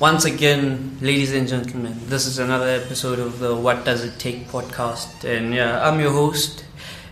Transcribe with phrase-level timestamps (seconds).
[0.00, 4.48] Once again, ladies and gentlemen, this is another episode of the What Does It Take
[4.48, 5.22] podcast.
[5.22, 6.64] And yeah, I'm your host.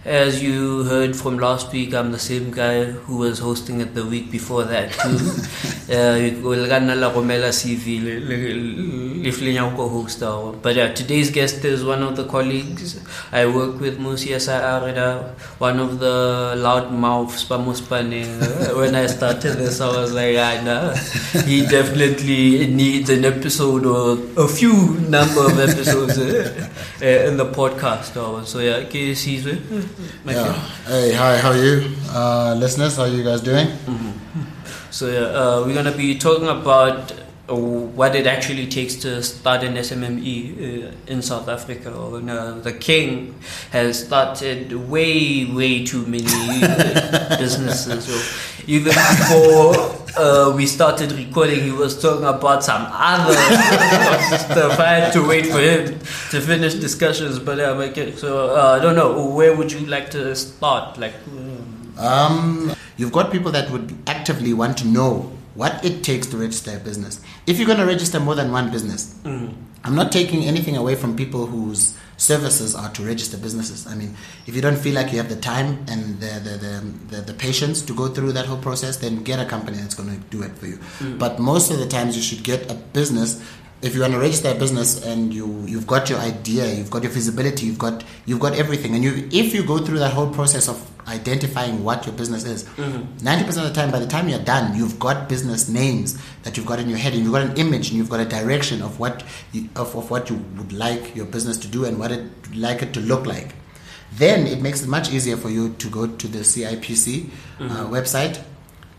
[0.04, 4.04] As you heard from last week, I'm the same guy who was hosting it the
[4.04, 5.18] week before that too.
[5.92, 6.68] Uh, we'll
[7.50, 8.00] CV
[9.26, 9.42] if
[9.88, 10.22] host
[10.62, 13.00] But yeah, today's guest is one of the colleagues
[13.30, 15.22] I work with, Musia Arida, uh,
[15.58, 20.94] one of the loud mouths, uh, When I started this, I was like, I know
[21.44, 26.66] he definitely needs an episode or a few number of episodes uh,
[27.02, 28.46] in the podcast.
[28.46, 28.80] So yeah,
[29.24, 29.44] he's
[30.26, 30.52] yeah.
[30.86, 31.94] Hey, hi, how are you?
[32.08, 33.66] Uh, listeners, how are you guys doing?
[33.66, 34.10] Mm-hmm.
[34.90, 37.12] So, yeah, uh, we're going to be talking about
[37.48, 41.90] what it actually takes to start an SMME uh, in South Africa.
[41.92, 43.34] Uh, the king
[43.70, 46.22] has started way, way too many
[47.38, 48.04] businesses.
[48.04, 49.74] So even before
[50.16, 53.34] uh, we started recording, he was talking about some other
[54.38, 54.78] stuff.
[54.78, 55.98] I had to wait for him
[56.30, 59.26] to finish discussions, but um, okay, so uh, I don't know.
[59.28, 60.96] Where would you like to start?
[60.96, 61.14] Like,
[61.98, 66.76] um, you've got people that would actively want to know what it takes to register
[66.76, 67.20] a business.
[67.46, 69.52] If you're going to register more than one business, mm-hmm.
[69.84, 73.86] I'm not taking anything away from people whose services are to register businesses.
[73.86, 74.14] I mean,
[74.46, 77.34] if you don't feel like you have the time and the the, the, the, the
[77.34, 80.42] patience to go through that whole process, then get a company that's going to do
[80.42, 80.76] it for you.
[80.76, 81.18] Mm-hmm.
[81.18, 83.42] But most of the times, you should get a business
[83.82, 87.02] if you want to register a business and you you've got your idea, you've got
[87.02, 90.30] your feasibility, you've got you've got everything, and you if you go through that whole
[90.30, 93.24] process of identifying what your business is, mm-hmm.
[93.24, 96.56] 90 percent of the time, by the time you're done, you've got business names that
[96.56, 98.82] you've got in your head, and you've got an image, and you've got a direction
[98.82, 102.12] of what you, of, of what you would like your business to do and what
[102.12, 103.54] it like it to look like.
[104.12, 107.70] Then it makes it much easier for you to go to the CIPC uh, mm-hmm.
[107.70, 108.42] uh, website,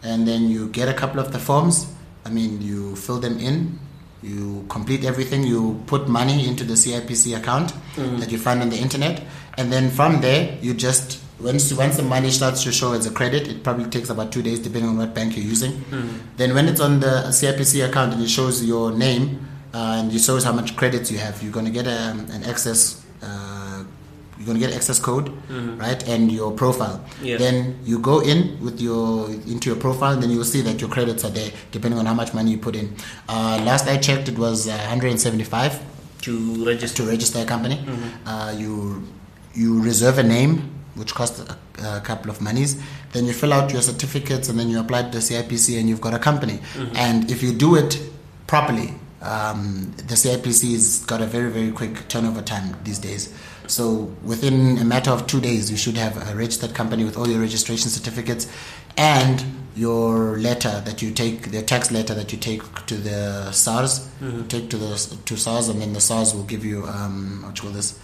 [0.01, 1.91] and then you get a couple of the forms.
[2.25, 3.79] I mean, you fill them in
[4.23, 8.19] you complete everything, you put money into the CIPC account mm.
[8.19, 9.21] that you find on the internet,
[9.57, 13.12] and then from there, you just once once the money starts to show as a
[13.12, 15.72] credit, it probably takes about two days depending on what bank you're using.
[15.91, 16.19] Mm.
[16.38, 20.19] Then when it's on the CIPC account and it shows your name uh, and it
[20.19, 23.06] shows how much credits you have, you're going to get a, an access.
[23.22, 23.84] Uh,
[24.38, 25.78] you're going to get access code, mm-hmm.
[25.78, 27.06] right, and your profile.
[27.38, 30.90] Then you go in with your into your profile, and then you'll see that your
[30.90, 32.96] credits are there, depending on how much money you put in.
[33.29, 35.79] Uh, last I checked, it was 175
[36.23, 37.78] to register to register a company.
[37.78, 38.28] Mm-hmm.
[38.28, 39.07] Uh, you
[39.53, 42.81] you reserve a name, which costs a, a, couple of monies.
[43.11, 46.01] Then you fill out your certificates, and then you apply to the CIPC, and you've
[46.01, 46.59] got a company.
[46.73, 46.95] Mm-hmm.
[46.95, 47.99] And if you do it
[48.47, 53.33] properly, um, the CIPC has got a very very quick turnover time these days.
[53.67, 57.27] So within a matter of two days, you should have a registered company with all
[57.27, 58.51] your registration certificates
[58.97, 59.43] and
[59.75, 64.47] your letter that you take, the tax letter that you take to the SARS, mm-hmm.
[64.47, 67.63] take to the to SARS, and then the SARS will give you um, what you
[67.63, 67.99] call this.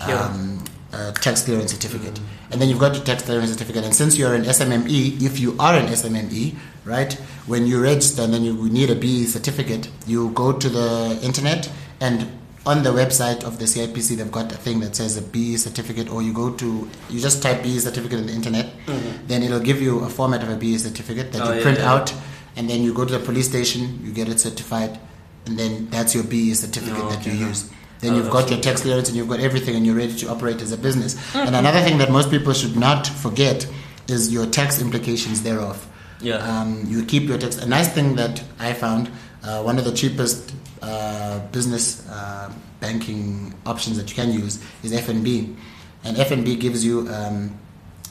[0.00, 0.62] Um,
[0.96, 2.52] a tax clearance certificate, mm-hmm.
[2.52, 3.84] and then you've got your tax clearance certificate.
[3.84, 7.12] And since you're an SMME, if you are an SMME, right,
[7.46, 11.70] when you register and then you need a BE certificate, you go to the internet
[12.00, 12.30] and
[12.66, 16.10] on the website of the CIPC, they've got a thing that says a BE certificate,
[16.10, 19.26] or you go to, you just type BE certificate in the internet, mm-hmm.
[19.28, 21.78] then it'll give you a format of a BE certificate that oh, you yeah, print
[21.78, 21.92] yeah.
[21.92, 22.12] out,
[22.56, 24.98] and then you go to the police station, you get it certified,
[25.46, 27.70] and then that's your BE certificate oh, that you use.
[28.00, 30.28] Then oh, you've got your tax clearance and you've got everything, and you're ready to
[30.28, 31.14] operate as a business.
[31.14, 31.46] Mm-hmm.
[31.46, 33.66] And another thing that most people should not forget
[34.08, 35.86] is your tax implications thereof.
[36.20, 36.36] Yeah.
[36.36, 37.56] Um, you keep your tax.
[37.58, 39.10] A nice thing that I found,
[39.42, 44.92] uh, one of the cheapest uh, business uh, banking options that you can use is
[44.92, 45.56] FNB,
[46.04, 47.58] and FNB gives you um,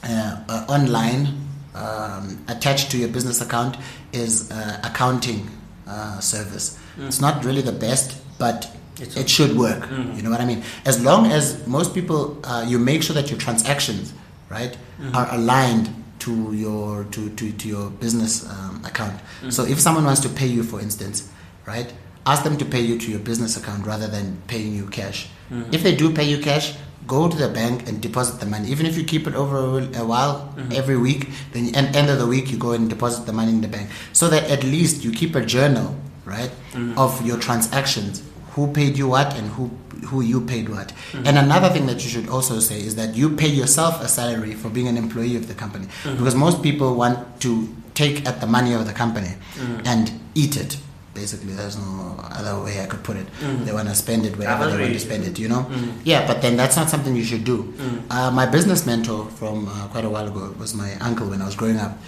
[0.02, 3.76] uh, online um, attached to your business account
[4.12, 4.50] is
[4.82, 5.50] accounting
[5.86, 6.78] uh, service.
[6.98, 7.06] Mm.
[7.06, 9.84] It's not really the best, but it's it should work.
[9.84, 10.16] Mm.
[10.16, 10.62] You know what I mean?
[10.84, 14.12] As long as most people, uh, you make sure that your transactions,
[14.48, 15.14] right, mm.
[15.14, 15.90] are aligned
[16.20, 19.20] to your to, to, to your business um, account.
[19.42, 19.52] Mm.
[19.52, 21.28] So if someone wants to pay you, for instance,
[21.66, 21.92] right,
[22.26, 25.28] ask them to pay you to your business account rather than paying you cash.
[25.50, 25.74] Mm-hmm.
[25.74, 26.74] If they do pay you cash,
[27.06, 28.68] go to the bank and deposit the money.
[28.68, 30.72] Even if you keep it over a while, mm-hmm.
[30.72, 33.60] every week, then at end of the week you go and deposit the money in
[33.60, 35.94] the bank, so that at least you keep a journal,
[36.24, 36.98] right, mm-hmm.
[36.98, 38.22] of your transactions.
[38.56, 39.70] Who paid you what and who
[40.06, 40.88] who you paid what.
[40.88, 41.26] Mm-hmm.
[41.26, 44.52] And another thing that you should also say is that you pay yourself a salary
[44.52, 46.16] for being an employee of the company, mm-hmm.
[46.18, 49.80] because most people want to take at the money of the company mm-hmm.
[49.86, 50.78] and eat it
[51.16, 53.26] basically there's no other way I could put it.
[53.40, 53.64] Mm.
[53.64, 55.62] They want to spend it wherever they want to spend it, you know?
[55.70, 55.94] Mm.
[56.04, 57.58] Yeah, but then that's not something you should do.
[57.64, 58.02] Mm.
[58.10, 61.46] Uh, my business mentor from uh, quite a while ago was my uncle when I
[61.46, 61.98] was growing up.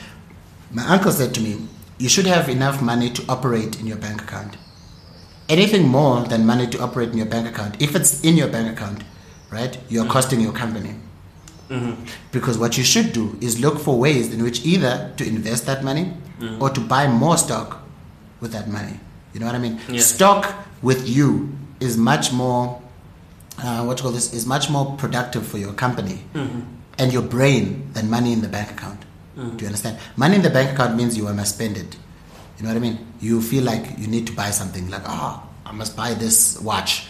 [0.70, 1.66] My uncle said to me,
[1.98, 4.58] You should have enough money to operate in your bank account.
[5.48, 8.70] Anything more than money to operate in your bank account, if it's in your bank
[8.76, 9.02] account,
[9.50, 10.94] right, you're costing your company.
[11.68, 12.02] Mm-hmm.
[12.32, 15.84] Because what you should do is look for ways in which either to invest that
[15.84, 16.14] money
[16.60, 17.82] or to buy more stock
[18.40, 19.00] with that money.
[19.34, 19.80] You know what I mean?
[19.88, 20.00] Yeah.
[20.00, 22.80] Stock with you is much more,
[23.58, 26.24] uh, what you call this, is much more productive for your company
[26.98, 29.04] and your brain than money in the bank account.
[29.36, 29.98] Do you understand?
[30.16, 31.96] Money in the bank account means you must spend it.
[32.58, 32.98] You know what I mean?
[33.20, 37.06] You feel like you need to buy something, like, oh, I must buy this watch.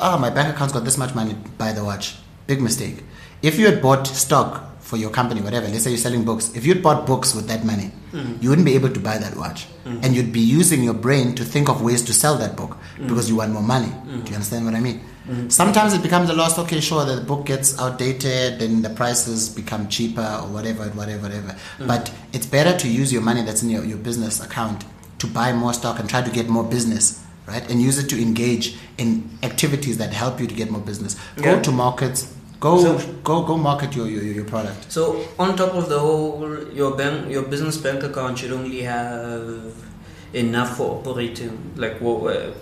[0.00, 2.16] Oh, my bank account's got this much money, buy the watch.
[2.46, 3.04] Big mistake.
[3.42, 6.64] If you had bought stock for your company, whatever, let's say you're selling books, if
[6.64, 8.36] you'd bought books with that money, hmm.
[8.40, 9.64] you wouldn't be able to buy that watch.
[9.84, 10.00] Hmm.
[10.02, 13.28] And you'd be using your brain to think of ways to sell that book because
[13.28, 13.92] you want more money.
[14.06, 15.00] Do you understand what I mean?
[15.48, 19.88] Sometimes it becomes a loss, okay, sure, the book gets outdated, then the prices become
[19.88, 21.56] cheaper or whatever, whatever, whatever.
[21.78, 24.84] But it's better to use your money that's in your, your business account
[25.18, 27.64] to buy more stock and try to get more business, right?
[27.70, 31.16] And use it to engage in activities that help you to get more business.
[31.36, 34.90] Go to markets, go So- go go market your, your, your product.
[34.90, 39.74] So on top of the whole, your bank, your business bank account should only have
[40.32, 41.72] enough for operating.
[41.76, 42.52] Like what, uh,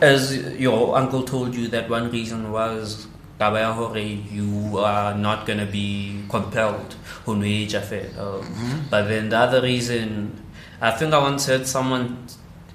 [0.00, 3.06] as your uncle told you, that one reason was
[3.38, 6.94] you are not going to be compelled
[7.26, 8.42] ja fela.
[8.90, 10.42] But then the other reason,
[10.80, 12.26] I think I once heard someone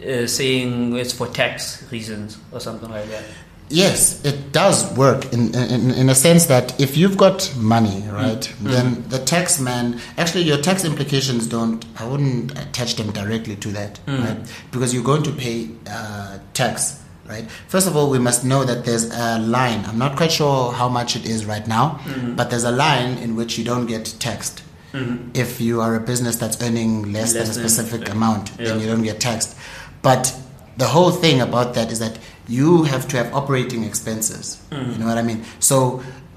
[0.06, 3.24] uh, saying it's for tax reasons or something like that.
[3.72, 8.42] Yes, it does work in, in, in a sense that if you've got money, right,
[8.42, 8.58] mm.
[8.60, 9.10] then mm.
[9.10, 14.00] the tax man, actually, your tax implications don't, I wouldn't attach them directly to that,
[14.06, 14.24] mm.
[14.24, 14.54] right?
[14.72, 17.50] Because you're going to pay uh, tax, right?
[17.68, 19.86] First of all, we must know that there's a line.
[19.86, 22.36] I'm not quite sure how much it is right now, mm-hmm.
[22.36, 24.64] but there's a line in which you don't get taxed.
[24.94, 25.32] Mm-hmm.
[25.34, 28.14] If you are a business that's earning less, Less than a than- specific yeah.
[28.14, 29.58] amount, then you don't get taxed.
[30.02, 30.36] But
[30.78, 32.18] the whole thing about that is that
[32.57, 34.45] you have to have operating expenses.
[34.71, 35.39] You know what I mean?
[35.59, 35.77] So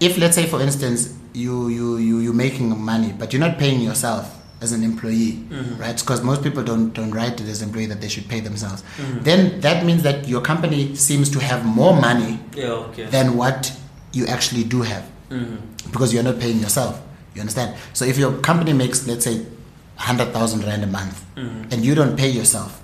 [0.00, 1.00] if let's say for instance
[1.44, 4.25] you you you you're making money, but you're not paying yourself
[4.64, 5.32] as an employee,
[5.84, 5.99] right?
[6.02, 8.84] Because most people don't don't write it as employee that they should pay themselves.
[9.28, 13.06] Then that means that your company seems to have more money Yeah, okay.
[13.16, 13.72] than what
[14.12, 15.90] you actually do have Mm-hmm.
[15.90, 16.94] because you're not paying yourself.
[17.34, 17.75] You understand?
[17.99, 19.37] So if your company makes, let's say,
[19.99, 21.72] 100,000 Rand a month Mm-hmm.
[21.72, 22.81] and you don't pay yourself,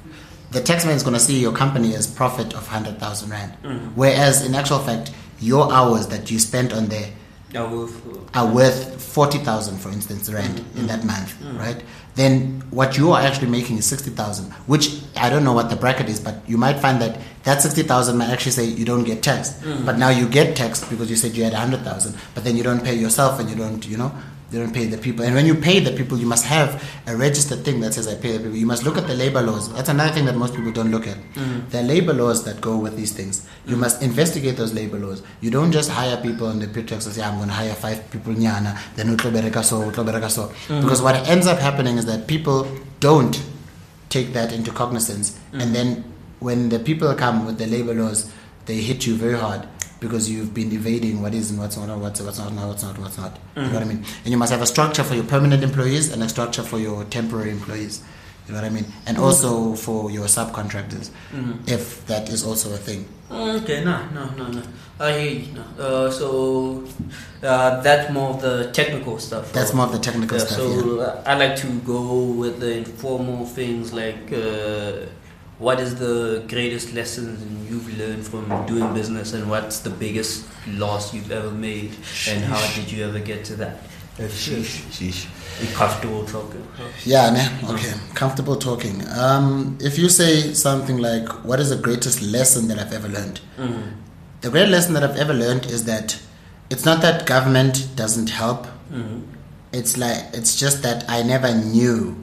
[0.51, 3.53] the taxman is going to see your company as profit of 100,000 Rand.
[3.63, 3.87] Mm-hmm.
[3.95, 7.09] Whereas in actual fact, your hours that you spent on there
[7.53, 7.89] Yeah, well,
[8.35, 10.79] are worth 40,000 for instance rand Mm-hmm.
[10.81, 11.83] in that month right
[12.15, 16.09] then what you are actually making is 60,000 which I don't know what the bracket
[16.09, 19.61] is but you might find that that 60,000 might actually say you don't get taxed
[19.63, 19.85] Mm-hmm.
[19.87, 22.85] but now you get taxed because you said you had 100,000 but then you don't
[22.85, 24.13] pay yourself and you don't you know
[24.51, 25.25] you don't pay the people.
[25.25, 28.15] And when you pay the people you must have a registered thing that says I
[28.15, 28.57] pay the people.
[28.57, 29.73] You must look at the labor laws.
[29.73, 31.17] That's another thing that most people don't look at.
[31.17, 31.69] Mm-hmm.
[31.71, 33.47] There are labor laws that go with these things.
[33.65, 33.81] You mm-hmm.
[33.81, 35.23] must investigate those labor laws.
[35.41, 38.11] You don't just hire people on the pretext of say I'm going to hire five
[38.11, 40.49] people nyana then so so.
[40.49, 40.81] Mm-hmm.
[40.81, 42.69] Because what ends up happening is that people
[43.01, 43.43] don't
[44.09, 45.39] take that into cognizance.
[45.53, 46.05] And then
[46.41, 48.31] when the people come with the labor laws
[48.67, 49.67] they hit you very hard
[50.01, 53.19] because you've been evading what is and what's not what's what's not what's not what's
[53.19, 55.63] not you know what I mean and you must have a structure for your permanent
[55.63, 58.03] employees and a structure for your temporary employees
[58.47, 61.11] you know what I mean and also for your subcontractors
[61.69, 64.63] if that is also a thing Okay, no, no, no, no.
[64.99, 65.53] I hear you.
[65.53, 65.63] No.
[65.79, 66.85] Uh, so
[67.45, 69.53] uh, that's more of the technical stuff.
[69.53, 71.03] that's more of the technical yeah, stuff so yeah.
[71.03, 75.07] uh, I like to go with the informal things like uh,
[75.61, 77.39] what is the greatest lessons
[77.71, 80.47] you've learned from doing business and what's the biggest
[80.83, 81.93] loss you've ever made
[82.29, 83.77] and how did you ever get to that?
[84.19, 84.73] Uh, sheesh.
[84.97, 85.21] Sheesh.
[85.75, 86.67] Comfortable talking.
[87.05, 87.45] Yeah, ne?
[87.75, 87.93] okay.
[88.15, 89.07] Comfortable talking.
[89.09, 93.41] Um, if you say something like, What is the greatest lesson that I've ever learned?
[93.59, 93.83] Mhm.
[94.41, 96.19] The great lesson that I've ever learned is that
[96.71, 99.25] it's not that government doesn't help, Mhm.
[99.73, 102.17] it's like, it's just that I never knew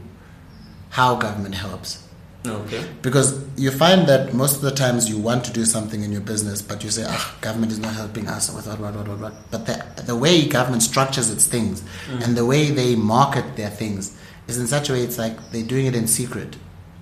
[0.90, 2.00] how government helps.
[2.46, 2.86] Okay.
[3.02, 6.22] Because you find that most of the times you want to do something in your
[6.22, 9.20] business, but you say, ah, government is not helping us, or what, what, what, what,
[9.20, 9.34] what.
[9.52, 12.24] But the, the way government structures its things mm.
[12.24, 14.18] and the way they market their things
[14.48, 16.56] is in such a way it's like they're doing it in secret.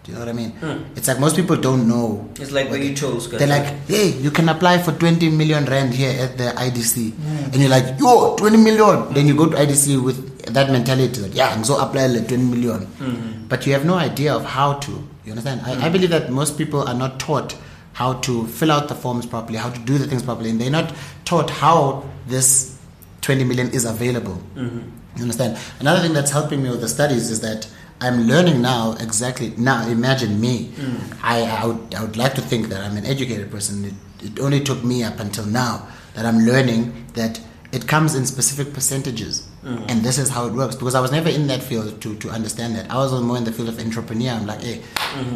[0.04, 0.52] Do you know what I mean?
[0.52, 0.84] Hmm.
[0.96, 2.30] It's like most people don't know.
[2.40, 3.28] It's like what where you chose.
[3.28, 7.12] They're like, hey, you can apply for 20 million rand here at the IDC.
[7.14, 7.44] Hmm.
[7.46, 9.12] And you're like, yo, 20 million.
[9.16, 12.44] Then you go to IDC with that mentality that, yeah, I'm so apply like 20
[12.44, 12.82] million.
[12.86, 13.48] Hmm.
[13.48, 15.08] But you have no idea of how to.
[15.26, 15.62] You understand?
[15.62, 17.58] I, I believe that most people are not taught
[17.94, 20.50] how to fill out the forms properly, how to do the things properly.
[20.50, 22.78] And they're not taught how this
[23.22, 24.42] 20 million is available.
[24.56, 24.90] Mm-hmm.
[25.16, 25.58] You understand?
[25.80, 27.68] Another thing that's helping me with the studies is that
[28.02, 29.88] I'm learning now exactly now.
[29.88, 30.68] Imagine me.
[30.76, 31.18] Mm.
[31.24, 33.86] I, I would I would like to think that I'm an educated person.
[33.86, 37.40] It, it only took me up until now that I'm learning that
[37.72, 39.90] it comes in specific percentages, Mm.
[39.90, 40.76] and this is how it works.
[40.76, 42.92] Because I was never in that field to, to understand that.
[42.92, 44.30] I was more in the field of entrepreneur.
[44.30, 44.82] I'm like, hey,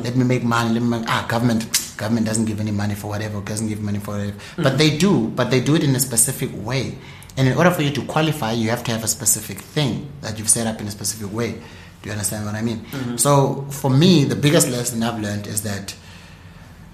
[0.03, 0.71] let me make money.
[0.71, 1.65] Let me make, ah government
[1.97, 3.41] government doesn't give any money for whatever.
[3.41, 4.37] Doesn't give money for whatever.
[4.55, 4.63] Mm.
[4.63, 5.29] But they do.
[5.29, 6.97] But they do it in a specific way.
[7.37, 10.37] And in order for you to qualify, you have to have a specific thing that
[10.37, 11.53] you've set up in a specific way.
[11.53, 12.81] Do you understand what I mean?
[12.81, 13.17] Mm-hmm.
[13.17, 15.95] So for me, the biggest lesson I've learned is that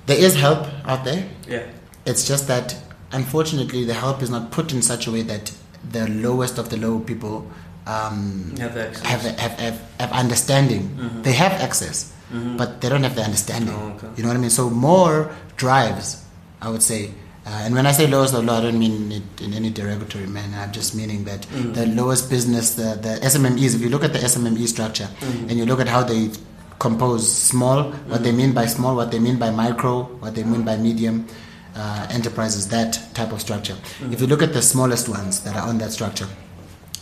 [0.06, 1.28] there is help out there.
[1.48, 1.66] Yeah.
[2.06, 2.78] It's just that
[3.12, 5.52] unfortunately the help is not put in such a way that
[5.92, 7.50] the lowest of the low people
[7.88, 9.06] um, Have access.
[9.06, 10.90] have, have, have, have understanding.
[10.90, 11.22] Mm-hmm.
[11.22, 12.58] They have access, mm-hmm.
[12.58, 13.76] but they don't have the understanding.
[13.76, 14.08] Oh, okay.
[14.18, 14.50] You know what I mean?
[14.50, 16.26] So more drives,
[16.62, 17.12] I would say.
[17.46, 19.70] Uh, and when I say lowest of the low, I don't mean it in any
[19.70, 20.58] derogatory manner.
[20.58, 21.74] I'm just meaning that mm-hmm.
[21.74, 25.66] the lowest business, the, the SMMEs, if you look at the SMME structure and you
[25.66, 26.32] look at how they
[26.80, 30.64] compose small, what they mean by small, what they mean by micro, what they mean
[30.64, 31.28] by medium
[31.76, 33.76] uh, enterprises, that type of structure.
[34.12, 36.28] If you look at the smallest ones that are on that structure,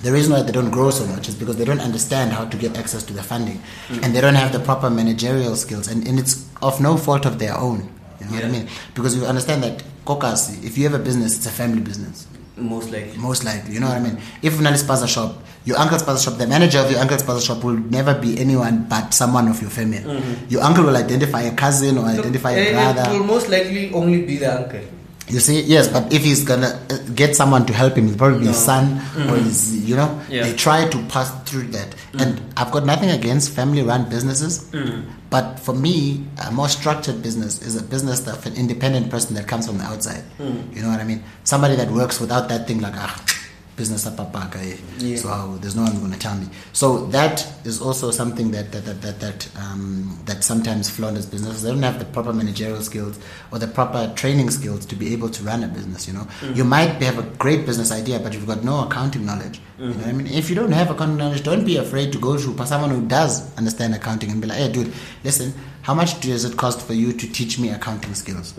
[0.01, 2.57] the reason why they don't grow so much is because they don't understand how to
[2.57, 3.61] get access to the funding.
[4.01, 7.39] And they don't have the proper managerial skills and, and it's of no fault of
[7.39, 7.89] their own
[8.19, 8.67] you know what i mean?
[8.95, 12.91] Because you understand that kokas if you have a business it's a family business Most
[12.91, 13.17] likely.
[13.17, 15.31] most likely you know what i mean if unali spaza shop
[15.65, 18.85] your uncle's spaza shop the manager of your uncle's spaza shop will never be anyone
[18.87, 20.33] but someone of your family mm-hmm.
[20.53, 23.91] your uncle will identify a cousin or identify a eh, brother It will most likely
[23.93, 24.81] only be the uncle.
[25.27, 28.39] You see, yes, but if he's gonna uh, get someone to help him, it'll probably
[28.39, 28.73] be his No.
[28.73, 30.43] son or his, you know, Yeah.
[30.43, 31.95] they try to pass through that.
[32.19, 34.65] And I've got nothing against family run businesses,
[35.29, 39.35] but for me, a more structured business is a business that of an independent person
[39.35, 40.23] that comes from the outside.
[40.39, 41.23] You know what I mean?
[41.43, 43.15] Somebody that works without that thing like, ah,
[43.75, 45.17] business up, up, eh, Yeah.
[45.17, 46.47] so there's no one going to tell me.
[46.73, 51.63] So that is also something that that that that that, um, that sometimes flounders businesses.
[51.63, 53.17] They don't have the proper managerial skills
[53.51, 56.07] or the proper training skills to be able to run a business.
[56.07, 59.59] You know, you might have a great business idea, but you've got no accounting knowledge.
[59.79, 60.27] You know I mean?
[60.27, 63.53] If you don't have accounting knowledge, don't be afraid to go to someone who does
[63.57, 67.11] understand accounting and be like, "Hey, dude, listen, how much does it cost for you
[67.13, 68.53] to teach me accounting skills?"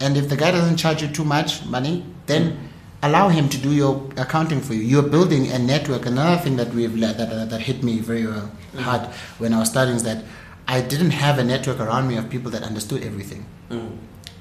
[0.00, 2.58] And if the guy doesn't charge you too much money, then
[3.06, 4.82] allow him to do your accounting for you.
[4.82, 6.06] You're building a network.
[6.06, 9.02] Another thing that we've that, that, that hit me very well, hard
[9.38, 10.24] when I was studying is that
[10.68, 13.46] I didn't have a network around me of people that understood everything.
[13.70, 13.96] Mm.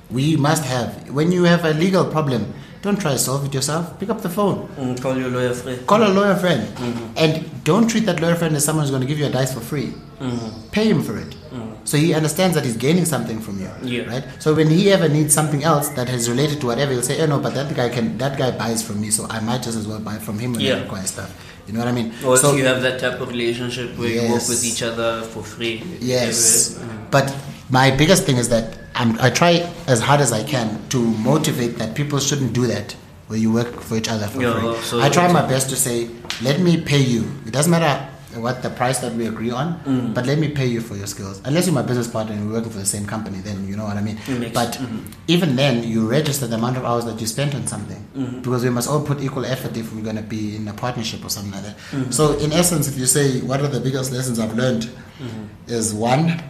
[0.09, 1.09] We must have.
[1.09, 3.99] When you have a legal problem, don't try to solve it yourself.
[3.99, 4.67] Pick up the phone.
[4.77, 5.87] Mm, call your lawyer friend.
[5.87, 6.67] Call a lawyer friend.
[6.77, 7.13] Mm-hmm.
[7.17, 9.53] And don't treat that lawyer friend as someone who's going to give you a dice
[9.53, 9.93] for free.
[10.19, 10.69] Mm-hmm.
[10.69, 11.35] Pay him for it.
[11.51, 11.74] Mm.
[11.85, 13.69] So he understands that he's gaining something from you.
[13.83, 14.03] Yeah.
[14.13, 14.23] Right?
[14.39, 17.27] So when he ever needs something else that is related to whatever, he'll say, Oh
[17.27, 19.87] no, but that guy can that guy buys from me, so I might just as
[19.87, 20.81] well buy from him when I Yeah.
[20.81, 21.31] require stuff.
[21.67, 22.11] You know what I mean?
[22.25, 25.43] Or so you have that type of relationship where you work with each other for
[25.43, 25.83] free.
[26.01, 26.73] Yes.
[26.73, 27.11] Mm.
[27.11, 27.35] but
[27.69, 29.51] my biggest thing is that I'm, I try
[29.87, 32.95] as hard as I can to motivate that people shouldn't do that
[33.27, 34.81] where you work for each other for Yeah, free.
[34.83, 36.09] so I try my best to say,
[36.41, 37.23] let me pay you.
[37.47, 40.13] It doesn't matter what the price that we agree on, Mm.
[40.13, 41.41] but let me pay you for your skills.
[41.45, 43.85] Unless you're my business partner and we're working for the same company, then you know
[43.85, 44.17] what I mean.
[44.53, 45.01] But mhm.
[45.27, 48.41] even then, you register the amount of hours that you spent on something Mm-hmm.
[48.41, 51.23] because we must all put equal effort if we're going to be in a partnership
[51.25, 51.77] or something like that.
[51.91, 52.11] Mm-hmm.
[52.11, 54.83] So, in essence, if you say what are the biggest lessons I've learned,
[55.19, 55.73] Mm-hmm.
[55.73, 56.41] is one,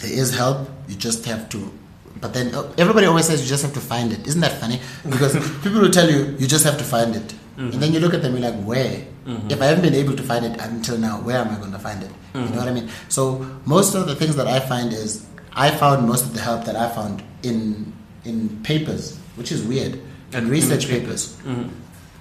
[0.00, 0.68] there is help.
[0.88, 1.72] You just have to.
[2.20, 4.26] But then uh, everybody always says you just have to find it.
[4.26, 4.80] Isn't that funny?
[5.08, 5.32] Because
[5.64, 8.22] people will tell you you just have to find it, and then you look at
[8.22, 9.06] them you're like, where?
[9.26, 9.50] Mm-hmm.
[9.50, 11.78] If I haven't been able to find it until now, where am I going to
[11.78, 12.10] find it?
[12.34, 12.88] You know what I mean?
[13.08, 16.64] So most of the things that I find is I found most of the help
[16.64, 17.92] that I found in
[18.24, 20.00] in papers, which is weird,
[20.32, 21.36] and research papers.
[21.44, 21.68] Mm-hmm.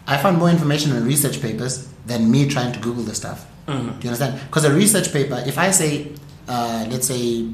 [0.07, 3.45] I found more information in research papers than me trying to Google the stuff.
[3.67, 3.99] Mm-hmm.
[3.99, 4.41] Do you understand?
[4.47, 6.11] Because a research paper, if I say,
[6.47, 7.47] uh, let's say,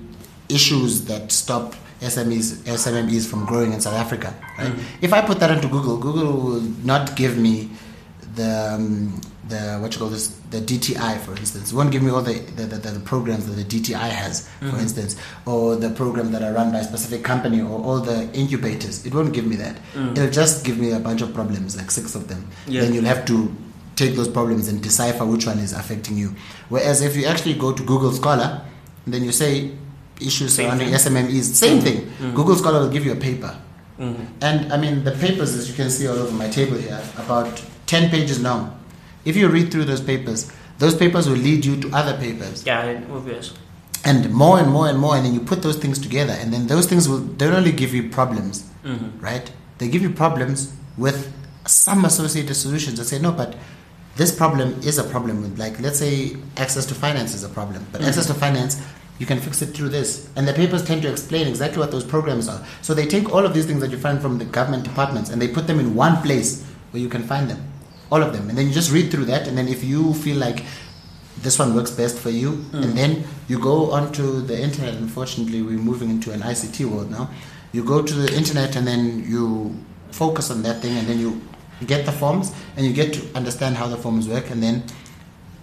[0.49, 4.73] issues that stop SMEs, SMMEs from growing in South Africa, right?
[5.01, 7.69] If I put that into Google, Google will not give me
[8.35, 11.71] the um, the what you call this the DTI for instance.
[11.71, 14.77] It won't give me all the the, the, the programs that the DTI has, for
[14.77, 19.05] instance, or the program that are run by a specific company or all the incubators.
[19.05, 19.77] It won't give me that.
[19.95, 22.47] It'll just give me a bunch of problems, like six of them.
[22.67, 22.81] Yeah.
[22.81, 23.53] Then you'll have to
[23.95, 26.35] take those problems and decipher which one is affecting you.
[26.69, 28.61] Whereas if you actually go to Google Scholar,
[29.07, 29.71] then you say
[30.21, 31.13] issues Same surrounding thing.
[31.13, 32.11] SMMEs, same thing.
[32.33, 33.55] Google Scholar will give you a paper.
[33.99, 34.23] Mm-hmm.
[34.41, 37.61] And I mean, the papers, as you can see all over my table here, about
[37.87, 38.73] 10 pages long.
[39.25, 43.01] If you read through those papers, those papers will lead you to other papers Yeah,
[43.11, 43.53] obvious.
[44.05, 46.67] and more and more and more and then you put those things together and then
[46.67, 49.19] those things will don't only give you problems Mhm.
[49.19, 51.33] right they give you problems with
[51.65, 53.55] some associated solutions that say no but
[54.17, 57.85] this problem is a problem with like let's say access to finance is a problem
[57.91, 58.77] but access to finance
[59.19, 60.29] you can fix it through this.
[60.35, 62.63] And the papers tend to explain exactly what those programs are.
[62.81, 65.41] So they take all of these things that you find from the government departments and
[65.41, 67.63] they put them in one place where you can find them.
[68.11, 68.49] All of them.
[68.49, 69.47] And then you just read through that.
[69.47, 70.63] And then if you feel like
[71.41, 72.83] this one works best for you mm.
[72.83, 74.95] and then you go onto the internet.
[74.95, 77.29] Unfortunately we're moving into an ict world now.
[77.71, 79.75] You go to the internet and then you
[80.11, 81.41] focus on that thing and then you
[81.85, 84.83] get the forms and you get to understand how the forms work and then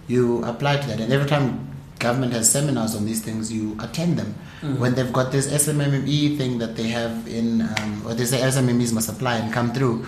[0.07, 0.99] you apply to that.
[0.99, 1.64] And every time
[1.99, 4.33] government has seminars on these things you attend them.
[4.79, 8.91] When they've got this SMME thing that they have in um, or they say SMMEs
[8.93, 10.07] must apply and come through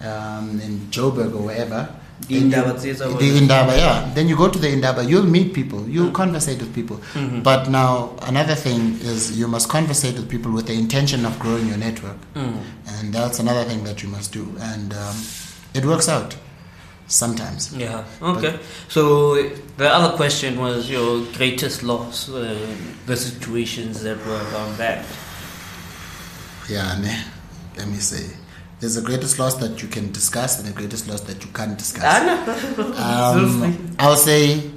[0.00, 1.88] um, in Joburg or wherever
[2.26, 4.10] The then you- Indaba the Indaba yeah.
[4.14, 6.96] Then you go to the Indaba you'll meet people you'll conversate with people.
[7.12, 7.42] Mm-hmm.
[7.42, 11.66] but now another thing is you must conversate with people with the intention of growing
[11.68, 12.16] your network.
[12.34, 12.62] Mm.
[12.94, 14.44] and that's another thing that you must do.
[14.60, 15.16] And um,
[15.74, 16.34] it works out
[17.08, 18.04] sometimes Yeah.
[18.22, 18.58] Okay.
[18.88, 19.34] So
[19.76, 22.56] the other question was your greatest loss, uh,
[23.06, 25.04] the situations that were around that.
[26.68, 27.16] yeah ne,
[27.78, 28.24] let me say
[28.80, 31.76] there's a greatest loss that you can discuss and a greatest loss that you can't
[31.78, 32.04] discuss
[32.98, 34.70] um, I'll say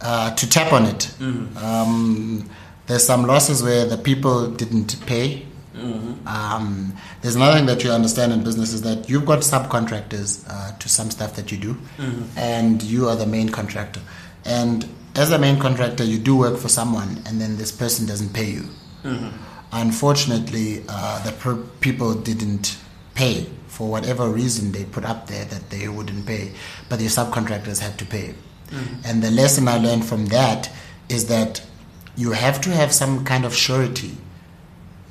[0.00, 1.10] uh, to tap on it.
[1.20, 2.48] Um,
[2.86, 5.46] there's some losses where the people didn't pay.
[6.26, 10.76] Um, there's another thing that you understand in business is that you've got subcontractors uh,
[10.78, 11.76] to some stuff that you do,
[12.36, 14.00] and you are the main contractor.
[14.44, 18.32] And as a main contractor, you do work for someone, and then this person doesn't
[18.32, 18.64] pay you.
[19.72, 22.78] Unfortunately, uh, the per- people didn't
[23.14, 26.52] pay for whatever reason they put up there that they wouldn't pay,
[26.88, 28.34] but the subcontractors had to pay.
[29.04, 30.70] And the lesson I learned from that
[31.08, 31.62] is that
[32.16, 34.16] you have to have some kind of surety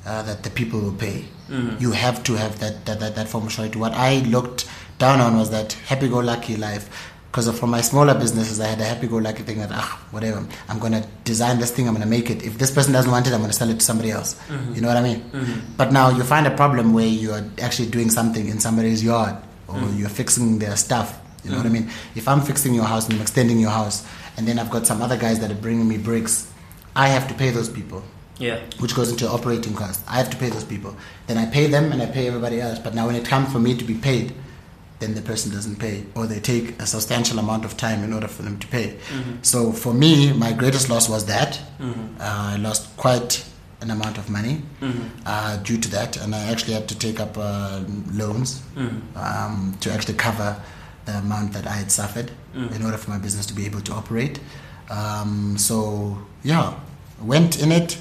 [0.06, 1.24] uh, that the people will pay.
[1.48, 1.80] Mm-hmm.
[1.80, 3.78] You have to have that, that, that, that form of surety.
[3.78, 4.68] What I looked
[4.98, 7.10] down on was that happy go lucky life.
[7.30, 10.46] Because for my smaller businesses, I had a happy go lucky thing that, ah, whatever,
[10.68, 12.44] I'm going to design this thing, I'm going to make it.
[12.44, 14.34] If this person doesn't want it, I'm going to sell it to somebody else.
[14.46, 14.74] Mm-hmm.
[14.74, 15.20] You know what I mean?
[15.20, 15.74] Mm-hmm.
[15.76, 19.34] But now you find a problem where you're actually doing something in somebody's yard
[19.66, 21.20] or you're fixing their stuff.
[21.42, 21.90] You know what I mean?
[22.14, 25.02] If I'm fixing your house and I'm extending your house, and then I've got some
[25.02, 26.50] other guys that are bringing me bricks,
[26.94, 28.02] I have to pay those people
[28.38, 28.58] Yeah.
[28.80, 30.02] which goes into operating cost.
[30.08, 30.96] I have to pay those people.
[31.26, 32.78] Then I pay them and I pay everybody else.
[32.80, 34.32] But now when it comes for me to be paid,
[35.00, 38.28] then the person doesn't pay, or they take a substantial amount of time in order
[38.28, 38.96] for them to pay.
[39.42, 43.44] So for me, my greatest loss was that uh, I lost quite
[43.80, 44.62] an amount of money
[45.26, 48.62] uh, due to that, and I actually had to take up uh, loans
[49.16, 50.60] um, to actually cover
[51.04, 53.92] the amount that I had suffered in order for my business to be able to
[53.92, 54.38] operate.
[54.90, 56.74] Um, so yeah,
[57.20, 57.98] went in it,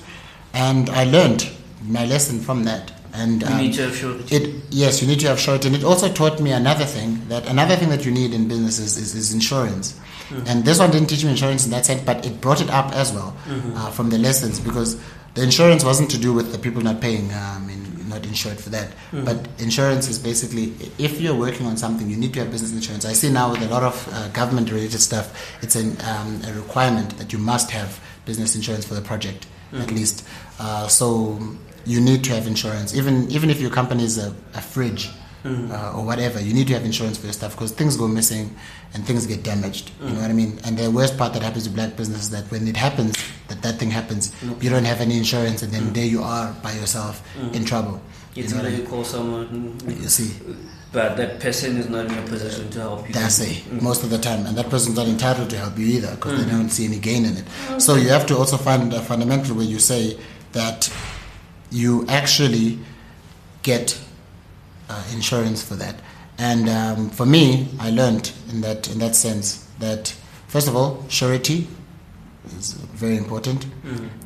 [0.53, 1.49] and I learned
[1.83, 2.91] my lesson from that.
[3.13, 5.83] And You um, need to have it yes, you need to have surety, and it
[5.83, 9.33] also taught me another thing that another thing that you need in businesses is, is
[9.33, 9.99] insurance.
[10.47, 12.91] And this one didn't teach me insurance in that sense, but it brought it up
[12.93, 13.37] as well
[13.75, 14.99] uh, from the lessons because
[15.35, 18.69] the insurance wasn't to do with the people not paying um, and not insured for
[18.71, 18.89] that.
[19.11, 23.05] But insurance is basically if you're working on something, you need to have business insurance.
[23.05, 27.15] I see now with a lot of uh, government-related stuff, it's an, um, a requirement
[27.19, 30.25] that you must have business insurance for the project at least.
[30.59, 31.39] Uh, so
[31.85, 35.09] you need to have insurance, even even if your company is a, a fridge
[35.45, 36.39] uh, or whatever.
[36.41, 38.55] You need to have insurance for your stuff because things go missing
[38.93, 39.91] and things get damaged.
[40.01, 40.59] You know what I mean?
[40.65, 43.17] And the worst part that happens to black business is that when it happens,
[43.49, 44.31] that that thing happens,
[44.61, 47.21] you don't have any insurance, and then there you are by yourself
[47.53, 47.99] in trouble.
[48.35, 48.79] You know I either mean?
[48.81, 50.31] you call someone, You see,
[50.93, 53.13] but that person is not in a position to help you.
[53.13, 54.45] That's it, most of the time.
[54.45, 57.25] And that person's not entitled to help you either because they don't see any gain
[57.25, 57.81] in it.
[57.81, 60.19] So you have to also find a fundamental where you say
[60.51, 60.93] that
[61.71, 62.77] you actually
[63.63, 63.99] get
[64.87, 65.95] uh, insurance for that.
[66.37, 70.15] And um, for me, I learned in that in that sense that
[70.47, 71.67] first of all, surety
[72.57, 73.65] is very important.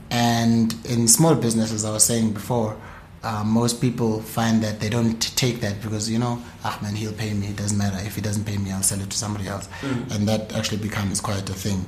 [0.10, 2.76] And in small businesses, I was saying before,
[3.24, 7.14] uh, most people find that they don't take that because you know, ah man, he'll
[7.14, 7.48] pay me.
[7.48, 10.16] It doesn't matter if he doesn't pay me, I'll sell it to somebody else, mm.
[10.16, 11.86] and that actually becomes quite a thing.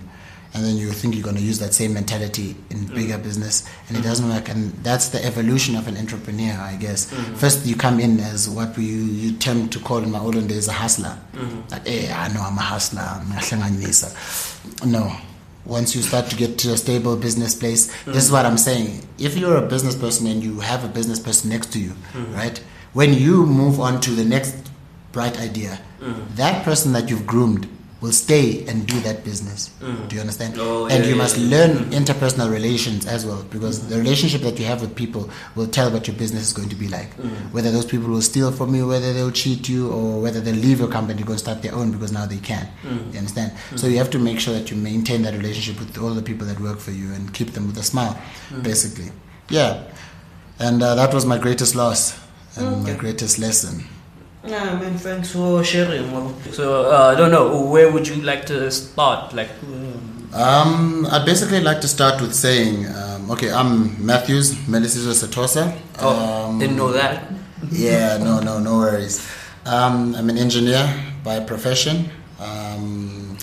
[0.51, 2.95] And then you think you're going to use that same mentality in mm.
[2.95, 4.49] bigger business, and it doesn't work.
[4.49, 7.13] And that's the evolution of an entrepreneur, I guess.
[7.13, 7.37] Mm.
[7.37, 10.67] First, you come in as what we you tend to call in my olden days
[10.67, 11.15] a hustler.
[11.69, 13.21] Like, hey, I know I'm a hustler.
[14.83, 15.15] No,
[15.69, 19.07] once you start to get to a stable business place, this is what I'm saying.
[19.17, 22.33] If you're a business person and you have a business person next to you, mm-hmm.
[22.33, 22.57] right?
[22.93, 24.55] When you move on to the next
[25.11, 26.35] bright idea, mm-hmm.
[26.35, 27.69] that person that you've groomed
[28.01, 29.69] will stay and do that business.
[29.81, 30.07] Mm.
[30.07, 30.55] Do you understand?
[30.57, 31.49] Oh, and yeah, you yeah, must yeah.
[31.57, 35.91] learn interpersonal relations as well because the relationship that you have with people will tell
[35.91, 37.15] what your business is going to be like.
[37.17, 37.51] Mm.
[37.51, 40.79] Whether those people will steal from you, whether they'll cheat you, or whether they'll leave
[40.79, 42.67] your company to go start their own because now they can.
[42.83, 43.11] Mm.
[43.13, 43.51] You understand?
[43.75, 46.47] So you have to make sure that you maintain that relationship with all the people
[46.47, 48.17] that work for you and keep them with a smile,
[48.49, 48.63] Mm.
[48.63, 49.11] basically.
[49.49, 49.83] Yeah.
[50.59, 52.17] And uh, that was my greatest loss
[52.55, 53.83] and my greatest lesson.
[54.45, 56.11] Yeah, man, thanks for sharing.
[56.11, 59.33] Well, So, uh, I don't know, where would you like to start?
[59.33, 65.11] Like, um, Um, I'd basically like to start with saying, um, okay, I'm Matthews Melisizo
[65.13, 65.73] Satosa.
[65.99, 66.09] oh,
[66.49, 67.23] Um, didn't know that.
[67.71, 69.19] Yeah, no, no, no worries.
[69.65, 70.87] Um, I'm an engineer
[71.23, 72.09] by profession.
[72.39, 73.37] Um,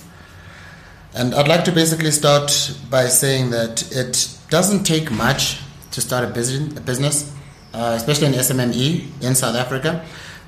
[1.15, 2.51] and I'd like to basically start
[2.89, 5.59] by saying that it doesn't take much
[5.91, 7.33] to start a business, a business
[7.75, 10.03] uh, especially in SMME in South Africa,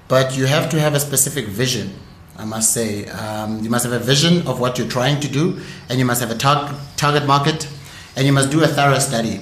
[0.09, 1.93] but you have to have a specific vision.
[2.37, 5.61] I must say, um, you must have a vision of what you're trying to do,
[5.89, 7.69] and you must have a tar- target market,
[8.17, 9.41] and you must do a thorough study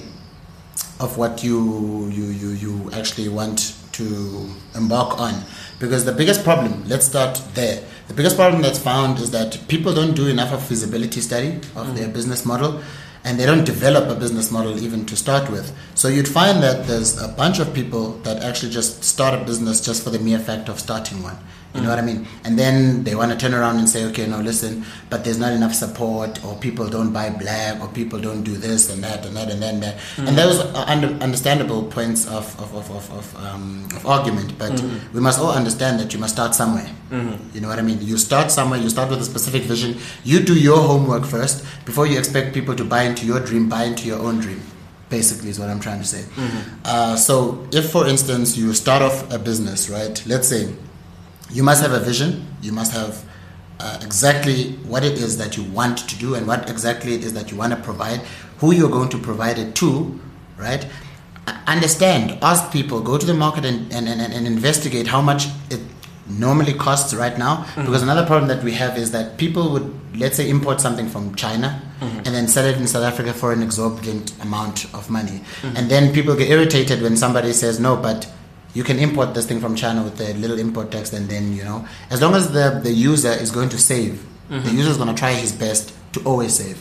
[0.99, 5.43] of what you you you you actually want to embark on.
[5.79, 7.83] Because the biggest problem let's start there.
[8.07, 11.95] The biggest problem that's found is that people don't do enough of feasibility study of
[11.95, 12.81] their business model
[13.27, 15.75] and they don't develop a business model even to start with.
[15.95, 19.81] So you'd find that there's a bunch of people that actually just start a business
[19.81, 21.37] just for the mere fact of starting one
[21.75, 22.25] you know what I mean?
[22.43, 25.53] And then they want to turn around and say, okay, no, listen, but there's not
[25.53, 29.35] enough support, or people don't buy black, or people don't do this and that and
[29.35, 29.97] that and then that.
[30.17, 34.81] And those are under, understandable points of, of, of, of, of, um, of argument, but
[35.13, 36.89] we must all understand that you must start somewhere.
[37.53, 37.99] You know what I mean?
[38.01, 42.07] You start somewhere, you start with a specific vision, you do your homework first before
[42.07, 44.61] you expect people to buy into your dream, buy into your own dream.
[45.09, 46.25] Basically, is what I'm trying to say.
[46.83, 50.21] Uh, so, if for instance you start off a business, right?
[50.27, 50.73] Let's say
[51.51, 52.45] you must have a vision.
[52.61, 53.23] You must have
[53.79, 57.33] uh, exactly what it is that you want to do and what exactly it is
[57.33, 58.21] that you want to provide
[58.59, 60.19] who you're going to provide it to
[60.57, 60.87] right?
[61.45, 65.45] Uh, understand ask people go to the market and, and, and, and investigate how much
[65.69, 65.79] it
[66.27, 67.65] normally costs right now.
[67.75, 71.35] Because another problem that we have is that people would let's say import something from
[71.35, 75.41] china and then sell it in south africa for an exorbitant amount of money.
[75.63, 78.27] And then people get irritated when somebody says no but
[78.77, 81.63] you can import this thing from China with a little import text, and then you
[81.69, 81.79] know,
[82.15, 84.13] as long as the the user is going to save,
[84.49, 86.77] the user is going to try his best to always save.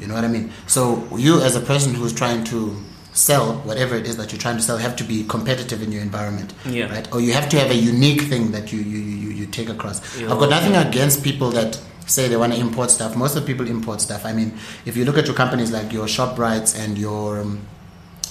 [0.00, 0.46] You know what I mean?
[0.66, 0.80] So
[1.26, 2.60] you, as a person who's trying to
[3.12, 6.02] sell whatever it is that you're trying to sell, have to be competitive in your
[6.10, 6.86] environment, Yeah.
[6.94, 7.06] right?
[7.12, 9.98] Or you have to have a unique thing that you you you, you take across.
[10.20, 10.30] Yeah.
[10.32, 13.16] I've got nothing against people that say they want to import stuff.
[13.24, 14.22] Most of the people import stuff.
[14.30, 14.50] I mean,
[14.88, 17.52] if you look at your companies like your Shoprites and your um,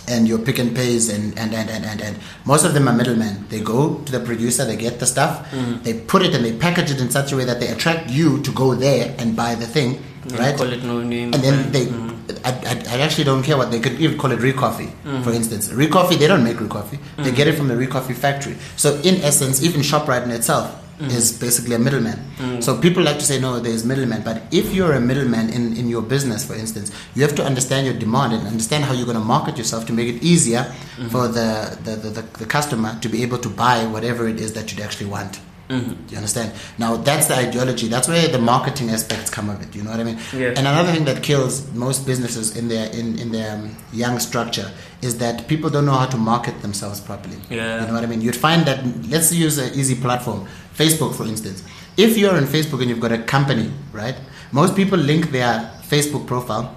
[0.07, 2.93] and your pick and pays and and, and, and, and and most of them are
[2.95, 3.45] middlemen.
[3.49, 5.83] They go to the producer, they get the stuff, Mm.
[5.83, 8.41] they put it and they package it in such a way that they attract you
[8.41, 10.83] to go there and buy the thing, Yeah, right?
[10.83, 11.33] No name.
[11.33, 12.15] and then they Mhm.
[12.43, 15.21] I, I, I actually don't care what they could even call it Ricoffy Mm-hmm.
[15.23, 18.95] for instance Ricoffy they don't make Ricoffy they get it from the Ricoffy factory so
[19.09, 20.65] in essence even shoprite in itself
[20.97, 21.11] Mm-hmm.
[21.19, 22.17] is basically a middleman
[22.65, 25.87] so people like to say no there's middleman but if you're a middleman in, in
[25.89, 29.21] your business for instance you have to understand your demand and understand how you're going
[29.25, 30.63] to market yourself to make it easier
[30.97, 31.09] Mm-hmm.
[31.09, 34.53] for the, the, the, the, the customer to be able to buy whatever it is
[34.53, 35.89] that you'd actually want Mhm.
[36.07, 36.51] do you understand?
[36.77, 37.87] Now that's the ideology.
[37.89, 39.75] That's where the marketing aspects come of it.
[39.75, 40.17] You know what I mean?
[40.33, 40.49] Yeah.
[40.57, 44.71] And another thing that kills most businesses in their in in their um, young structure
[45.01, 47.37] is that people don't know how to market themselves properly.
[47.49, 47.81] Yeah.
[47.81, 48.21] You know what I mean?
[48.21, 51.63] You'd find that let's use an easy platform, Facebook for instance.
[51.97, 54.15] If you're on Facebook and you've got a company, right?
[54.51, 56.73] Most people link their Facebook profile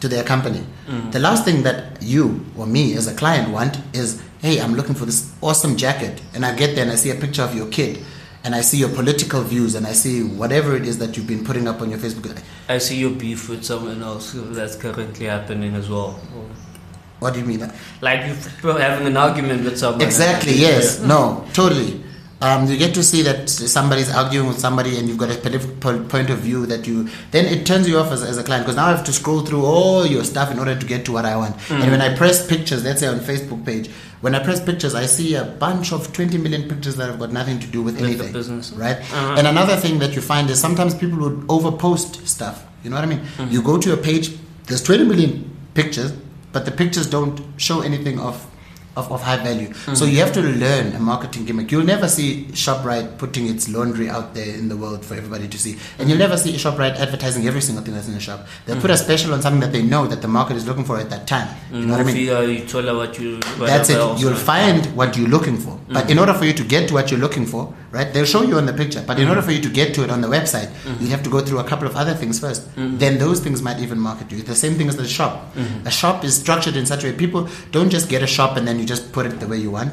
[0.00, 0.62] to their company.
[1.10, 4.94] The last thing that you or me as a client want is, hey, I'm looking
[4.94, 7.68] for this awesome jacket, and I get there and I see a picture of your
[7.68, 8.04] kid,
[8.44, 11.44] and I see your political views, and I see whatever it is that you've been
[11.44, 12.40] putting up on your Facebook.
[12.68, 16.20] I see your beef with someone else that's currently happening as well.
[17.18, 17.72] What do you mean?
[18.00, 18.26] Like
[18.62, 20.02] you're having an argument with someone.
[20.02, 20.52] Exactly.
[20.52, 21.00] Yes.
[21.00, 21.44] No.
[21.52, 22.04] Totally.
[22.40, 26.04] Um, you get to see that somebody's arguing with somebody, and you've got a political
[26.04, 27.08] point of view that you.
[27.32, 29.40] Then it turns you off as, as a client because now I have to scroll
[29.44, 31.56] through all your stuff in order to get to what I want.
[31.68, 33.88] And when I press pictures, let's say on Facebook page,
[34.20, 37.32] when I press pictures, I see a bunch of 20 million pictures that have got
[37.32, 38.32] nothing to do with With the anything.
[38.32, 38.70] business.
[38.72, 38.98] Right.
[38.98, 39.34] Uh-huh.
[39.36, 42.64] And another thing that you find is sometimes people would overpost stuff.
[42.84, 43.22] You know what I mean?
[43.50, 44.30] You go to a page,
[44.66, 46.12] there's 20 million pictures,
[46.52, 48.44] but the pictures don't show anything of
[48.98, 49.72] of, of high value.
[49.94, 51.70] So you have to learn a marketing gimmick.
[51.72, 55.58] You'll never see ShopRite putting its laundry out there in the world for everybody to
[55.58, 55.78] see.
[55.98, 58.46] And you'll never see ShopRite advertising every single thing that's in the shop.
[58.66, 60.98] They'll put a special on something that they know that the market is looking for
[60.98, 61.48] at that time.
[61.70, 61.90] You know mm-hmm.
[61.90, 62.16] what I mean?
[62.58, 64.20] You tell what you, what that's it.
[64.20, 65.78] You'll find what you're looking for.
[65.88, 68.12] But in order for you to get to what you're looking for, right?
[68.12, 69.30] They'll show you on the picture, but in mm-hmm.
[69.30, 71.04] order for you to get to it on the website, mm-hmm.
[71.04, 72.98] you have to go through a couple of other things 1st mm-hmm.
[72.98, 74.42] Then those things might even market you.
[74.42, 75.56] The same thing as the shop.
[75.84, 78.66] A shop is structured in such a way people don't just get a shop and
[78.66, 79.92] then you just put it the way you want.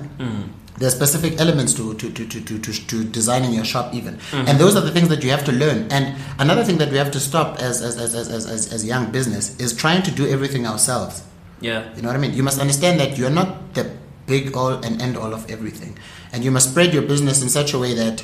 [0.77, 4.19] There are specific elements to, to, to, to, to, to, designing your shop even.
[4.33, 5.89] And those are the things that you have to learn.
[5.89, 8.85] And another thing that we have to stop as, as, as, as, as, as, as
[8.85, 11.23] young business is trying to do everything ourselves.
[11.61, 11.95] Yeah.
[11.95, 12.33] You know what I mean?
[12.33, 13.89] You must understand that you're not the
[14.27, 15.97] big all and end all of everything.
[16.33, 18.23] And you must spread your business in such a way that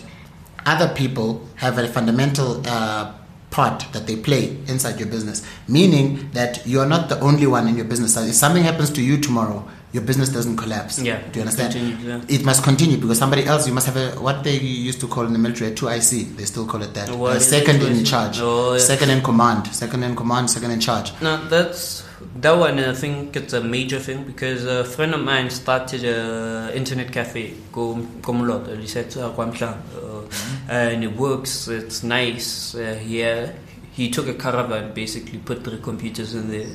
[0.66, 3.14] other people have a fundamental uh,
[3.50, 5.46] part that they play inside your business.
[5.68, 8.16] Meaning that you're not the only one in your business.
[8.18, 11.00] If something happens to you tomorrow, your business doesn't collapse.
[11.00, 11.74] Yeah, Do you understand?
[11.74, 12.22] continue, yeah.
[12.30, 15.26] It must continue because somebody else, you must have a, what they used to call
[15.26, 16.38] in the military a 2IC.
[16.38, 17.10] They still call it that.
[17.14, 18.40] What second in charge.
[18.40, 18.80] Oh, yeah.
[18.80, 19.68] Second in command.
[19.68, 21.12] Second in command, second in charge.
[21.22, 22.04] No, that's
[22.36, 22.80] that one.
[22.80, 27.54] I think it's a major thing because a friend of mine started a internet cafe,
[27.72, 30.28] Go Komulot, he said uh, uh,
[30.70, 31.68] and it works.
[31.68, 32.76] It's nice.
[32.76, 33.52] Uh, yeah,
[33.92, 36.70] he took a caravan, basically put three computers in there,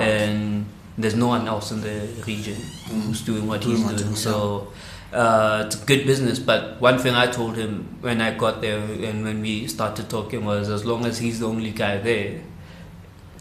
[0.00, 2.56] and there's no one else in the region
[2.88, 4.14] who's doing what Doing he's what doing.
[4.16, 4.72] So.
[5.12, 8.78] Uh, it's a good business, but one thing I told him when I got there
[8.78, 12.40] and when we started talking was, as long as he's the only guy there,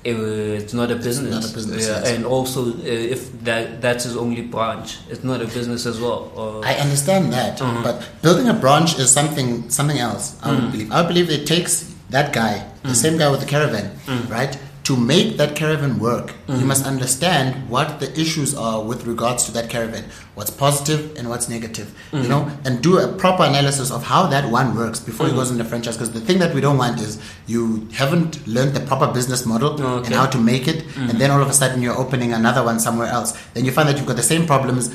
[0.04, 1.32] it's not a business.
[1.32, 2.10] not a business, Yeah, yes.
[2.12, 6.32] And also, uh, if that that's his only branch, it's not a business as well.
[6.36, 7.84] Or, I understand that, Mhm.
[7.84, 10.34] but building a branch is something something else.
[10.44, 10.72] I Mm.
[10.72, 10.92] believe.
[10.92, 14.30] I believe it takes that guy, the same guy with the caravan, Mm.
[14.30, 16.34] right, to make that caravan work.
[16.48, 21.30] You must understand what the issues are with regards to that caravan, what's positive and
[21.30, 22.24] what's negative, Mm.
[22.24, 25.30] you know, and do a proper analysis of how that one works before Mm.
[25.30, 25.98] he goes into franchise.
[25.98, 29.76] Because the thing that we don't want is you haven't learned the proper business model
[29.76, 30.16] and Okay.
[30.16, 33.08] how to make it, and then all of a sudden you're opening another one somewhere
[33.08, 33.34] else.
[33.54, 34.90] Then you find that you've got the same problems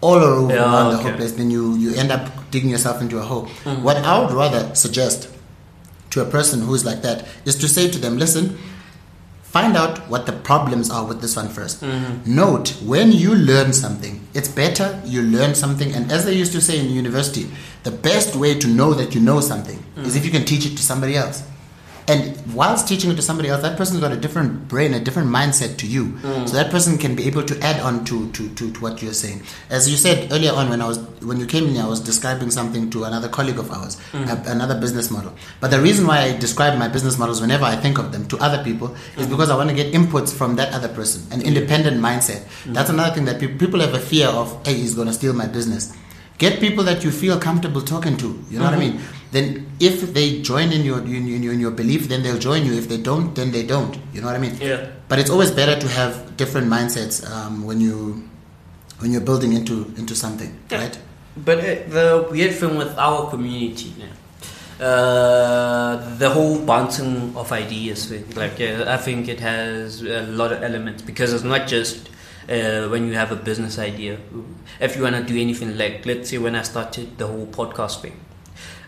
[0.00, 1.08] all over Yeah, around the okay.
[1.10, 1.32] whole place.
[1.32, 3.46] Then you, you end up digging yourself into a hole.
[3.64, 3.82] Mm-hmm.
[3.84, 5.28] What I would rather suggest
[6.10, 8.58] to a person who is like that is to say to them, listen,
[9.50, 11.82] find out what the problems are with this one first.
[11.82, 12.34] Mm-hmm.
[12.34, 15.92] Note, when you learn something, it's better you learn something.
[15.94, 17.50] And as they used to say in university,
[17.82, 20.76] the best way to know that you know something is if you can teach it
[20.76, 21.42] to somebody else.
[22.08, 25.28] And whilst teaching it to somebody else, that person's got a different brain, a different
[25.28, 26.06] mindset to you.
[26.06, 26.48] Mm.
[26.48, 29.12] So that person can be able to add on to, to, to, to what you're
[29.12, 29.42] saying.
[29.68, 32.00] As you said earlier on when I was when you came in here, I was
[32.00, 34.26] describing something to another colleague of ours, mm.
[34.26, 35.34] a- another business model.
[35.60, 38.38] But the reason why I describe my business models whenever I think of them to
[38.38, 39.30] other people is mm.
[39.30, 42.46] because I want to get inputs from that other person, an independent mindset.
[42.66, 45.34] That's another thing that people people have a fear of, hey, he's going to steal
[45.34, 45.94] my business.
[46.38, 48.44] Get people that you feel comfortable talking to.
[48.48, 48.96] You know what I mm-hmm.
[48.96, 49.17] mean?
[49.30, 52.72] Then, if they join in your in, in, in your belief, then they'll join you.
[52.74, 53.96] If they don't, then they don't.
[54.14, 54.56] You know what I mean?
[54.60, 54.86] Yeah.
[55.08, 58.24] But it's always better to have different mindsets um, when you
[59.00, 60.78] when you're building into into something, Yeah.
[60.78, 60.98] right?
[61.36, 64.12] But uh, the weird thing with our community now,
[64.84, 70.52] uh, the whole bouncing of ideas thing, like uh, I think it has a lot
[70.52, 72.08] of elements because it's not just
[72.48, 74.18] uh, when you have a business idea.
[74.80, 78.00] If you want to do anything, like let's say when I started the whole podcast
[78.02, 78.18] thing,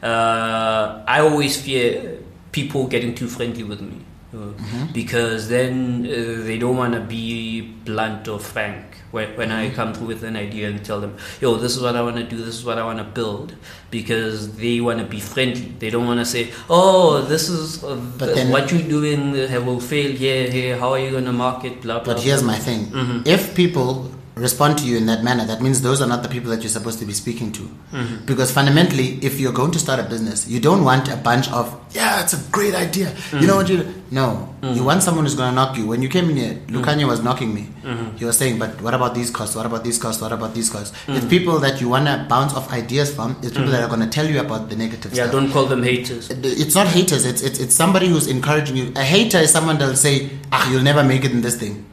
[0.02, 2.18] uh, I always fear
[2.52, 3.98] people getting too friendly with me.
[4.34, 4.52] uh,
[4.92, 9.92] Because then uh, they don't want to be blunt or frank when, when I come
[9.92, 12.36] through with an idea and tell them, yo, this is what I want to do,
[12.36, 13.54] this is what I want to build,
[13.90, 15.74] because they want to be friendly.
[15.80, 19.80] They don't want to say, oh, this is uh, then- what you're doing uh, will
[19.80, 22.14] fail here, here, how are you going to market, blah, blah.
[22.14, 22.52] But here's blah.
[22.52, 23.26] my thing: Mhm.
[23.26, 26.50] if people respond to you in that manner, that means those are not the people
[26.50, 27.62] that you're supposed to be speaking to.
[27.92, 28.24] Mhm.
[28.26, 31.74] Because fundamentally, if you're going to start a business, you don't want a bunch of
[31.92, 33.12] yeah, it's a great idea.
[33.32, 35.86] You know what you no, you want someone who's going to knock you.
[35.86, 37.68] When you came in here, Lukanya was knocking me.
[38.16, 39.54] He was saying, "But what about these costs?
[39.56, 40.20] What about these costs?
[40.22, 43.36] What about these costs?" It's people that you want to bounce off ideas from.
[43.42, 45.66] It's people that are going to tell you about the negative Yeah, stuff don't call
[45.66, 46.30] them haters.
[46.30, 47.24] it's not haters.
[47.24, 48.92] It's, it's it's somebody who's encouraging you.
[48.96, 51.84] A hater is someone that'll say, "Ah, you'll never make it in this thing."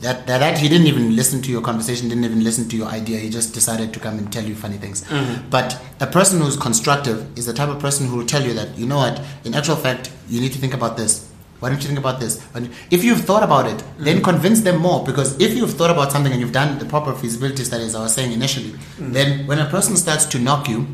[0.00, 2.86] That, that that he didn't even listen to your conversation, didn't even listen to your
[2.88, 3.18] idea.
[3.18, 5.04] He just decided to come and tell you funny things.
[5.04, 5.50] Mm-hmm.
[5.50, 8.76] But a person who's constructive is the type of person who will tell you that
[8.78, 11.30] you know what, in actual fact, you need to think about this.
[11.60, 12.40] Why don't you think about this?
[12.54, 14.04] And if you've thought about it, mm-hmm.
[14.04, 15.04] then convince them more.
[15.04, 18.14] Because if you've thought about something and you've done the proper feasibility studies, I was
[18.14, 19.12] saying initially, mm-hmm.
[19.12, 20.86] then when a person starts to knock you,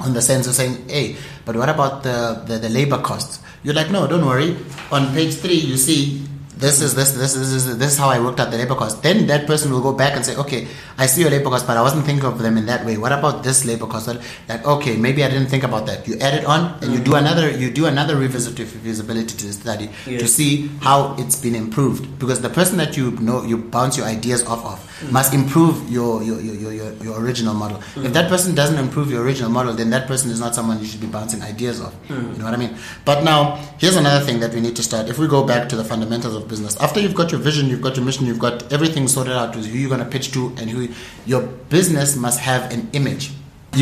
[0.00, 3.40] on the sense of saying, hey, but what about the, the, the labor costs?
[3.62, 4.56] You're like, no, don't worry.
[4.90, 6.26] On page three, you see
[6.62, 8.76] This is this this is this, is this is how I worked out the labor
[8.76, 9.02] cost.
[9.02, 11.76] Then that person will go back and say, okay, I see your labor cost, but
[11.76, 12.96] I wasn't thinking of them in that way.
[12.96, 14.06] What about this labor cost?
[14.06, 16.06] Like, okay, maybe I didn't think about that.
[16.06, 17.26] You add it on, and you do mm-hmm.
[17.26, 20.18] another you do another revisit of feasibility to the study Yeah.
[20.18, 22.18] to see how it's been improved.
[22.20, 25.10] Because the person that you know you bounce your ideas off of mm.
[25.10, 27.78] must improve your your, your, your, your your original model.
[27.96, 28.04] Mm.
[28.06, 30.86] If that person doesn't improve your original model, then that person is not someone you
[30.86, 31.94] should be bouncing ideas off.
[32.06, 32.32] Mm.
[32.32, 32.76] You know what I mean?
[33.04, 35.08] But now here's another thing that we need to start.
[35.08, 37.80] If we go back to the fundamentals of business, after you've got your vision, you've
[37.86, 40.42] got your mission, you've got everything sorted out with who you're going to pitch to,
[40.58, 40.88] and who
[41.32, 41.42] your
[41.76, 43.24] business must have an image.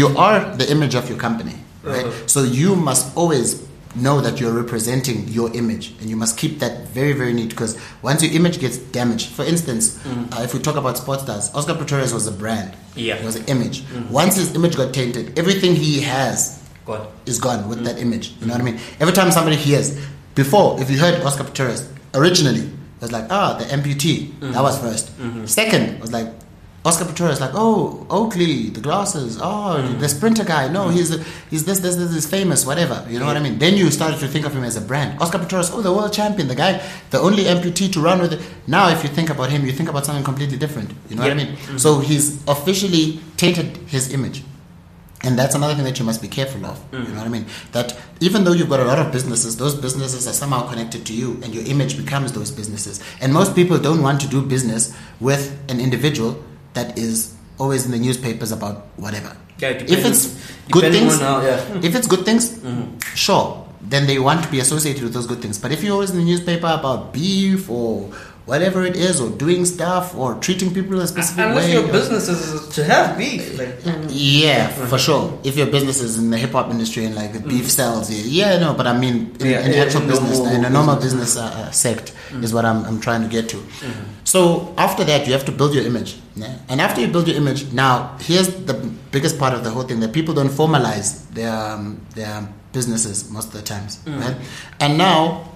[0.01, 2.07] You are the image of your company, right?
[2.07, 2.27] Uh-huh.
[2.35, 3.49] So you must always
[3.97, 7.73] know that you're representing your image and you must keep that very very neat because
[8.03, 11.75] once your image gets damaged for instance uh, if we talk about sports stars oscar
[11.75, 13.17] Pistorius was a brand Yeah.
[13.17, 13.83] it was an image
[14.21, 16.39] once his image got tainted everything he has
[16.87, 17.03] God.
[17.27, 19.99] is gone with that image you know what i mean every time somebody hears
[20.37, 21.83] before if you heard oscar Pistorius
[22.15, 24.63] originally it was like ah the amputee that mm-hmm.
[24.63, 25.47] was 1st mm-hmm.
[25.47, 26.29] second was like
[26.83, 29.99] Oscar Pistorius, like, oh, oh Oakley, the glasses, oh, mm-hmm.
[29.99, 30.67] the sprinter guy.
[30.69, 31.11] No, he's
[31.51, 33.05] he's this, this, this, is famous, whatever.
[33.07, 33.59] You know what I mean?
[33.59, 35.21] Then you started to think of him as a brand.
[35.21, 38.41] Oscar Pistorius, oh, the world champion, the guy, the only amputee to run with it.
[38.67, 40.93] Now, if you think about him, you think about something completely different.
[41.11, 41.45] You know what I Yeah.
[41.45, 41.79] mean?
[41.79, 44.43] So he's officially tainted his image.
[45.23, 46.83] And that's another thing that you must be careful of.
[46.93, 47.45] You know what I mean?
[47.73, 51.13] That even though you've got a lot of businesses, those businesses are somehow connected to
[51.13, 53.03] you, and your image becomes those businesses.
[53.21, 57.91] And most people don't want to do business with an individual that is always in
[57.93, 59.37] the newspapers about whatever.
[59.59, 60.27] Yeah, if it's
[60.71, 61.81] good things, how- yeah.
[61.83, 62.59] if it's good things,
[63.15, 65.59] sure, then they want to be associated with those good things.
[65.59, 68.11] But if you're always in the newspaper about beef or
[68.47, 71.85] whatever it is, or doing stuff, or treating people in a specific Unless way, your
[71.89, 73.59] or- business is to have beef.
[73.59, 73.77] Like,
[74.09, 75.39] yeah, for sure.
[75.45, 78.59] If your business is in the hip hop industry and like beef sells, yeah, yeah,
[78.59, 78.75] no.
[78.75, 81.37] But I mean, in, Yeah, in yeah, actual in business, normal in a normal business.
[81.37, 83.63] uh, uh, sect, is what I'm, I'm trying to get to.
[84.25, 86.59] So after that, you have to build your image, yeah?
[86.69, 88.75] and after you build your image, now here's the
[89.11, 93.49] biggest part of the whole thing: that people don't formalize their um, their businesses most
[93.49, 94.37] of the times, right?
[94.81, 95.47] And now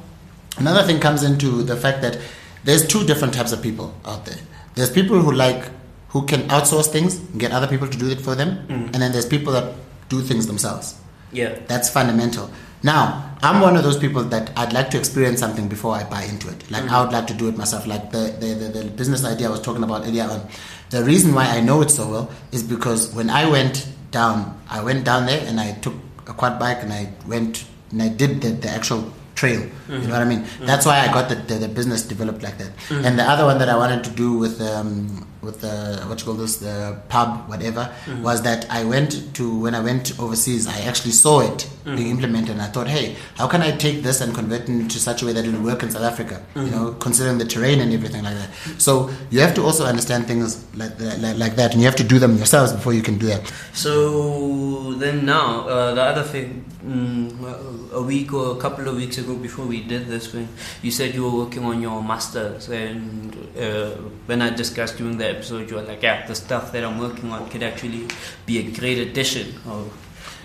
[0.56, 2.16] Another thing comes into the fact that
[2.64, 4.38] there's two different types of people out there.
[4.74, 5.70] There's people who like
[6.08, 8.84] who can outsource things and get other people to do it for them, mm.
[8.92, 9.74] and then there's people that
[10.08, 10.94] do things themselves.
[11.32, 11.58] yeah.
[11.66, 12.50] That's fundamental.
[12.84, 16.24] Now, I'm one of those people that I'd like to experience something before I buy
[16.24, 16.70] into it.
[16.70, 16.90] Like mm.
[16.90, 17.86] I would like to do it myself.
[17.86, 20.46] Like the, the, the, the business idea I was talking about earlier on.
[20.90, 24.82] The reason why I know it so well is because when I went down, I
[24.84, 25.94] went down there and I took
[26.26, 29.62] a quad bike and I went and I did the, the actual trail.
[29.88, 30.42] You know what I mean?
[30.42, 30.66] Mm-hmm.
[30.66, 31.14] That's why I mm-hmm.
[31.14, 32.76] got the, the, the business developed like that.
[32.88, 33.04] Mm-hmm.
[33.04, 36.24] And the other one that I wanted to do with um, with the what you
[36.26, 40.80] call this the pub whatever was that I went to when I went overseas I
[40.80, 44.34] actually saw it being implemented and I thought hey how can I take this and
[44.34, 46.92] convert it into such a way that it will work in South Africa you know
[47.06, 48.50] considering the terrain and everything like that?
[48.78, 51.96] So you have to also understand things like that, like, like that and you have
[51.96, 53.52] to do them yourselves before you can do that.
[53.72, 59.18] So then now, uh, the other thing, mm, a week or a couple of weeks
[59.18, 60.48] ago before we did this thing,
[60.82, 63.90] you said you were working on your masters, and uh,
[64.26, 67.30] when I discussed doing the episode, you were like, "Yeah, the stuff that I'm working
[67.32, 68.06] on could actually
[68.46, 69.86] be a great addition." Oh,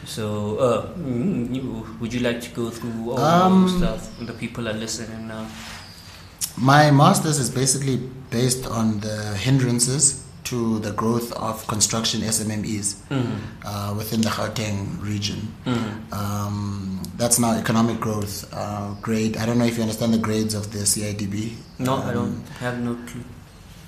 [0.06, 0.25] so,
[0.58, 4.10] uh, mm, would you like to go through all Um, the stuff?
[4.32, 5.45] The people are listening now.
[6.58, 7.97] My master's is basically
[8.32, 12.95] based on the hindrances to the growth of construction SMMEs
[13.63, 15.54] uh, within the Gauteng region.
[16.12, 19.38] Um, that's now economic growth uh, grade.
[19.38, 21.54] I don't know if you understand the grades of the CIDB.
[21.78, 23.23] No, I Um, don't have no clue.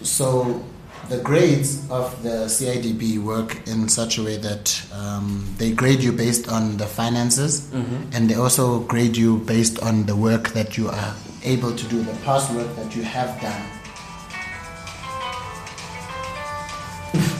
[0.03, 0.63] So
[1.09, 6.11] the grades of the CIDB work in such a way that um, they grade you
[6.11, 10.87] based on the finances, and they also grade you based on the work that you
[10.89, 13.61] are able to do, the past work that you have done.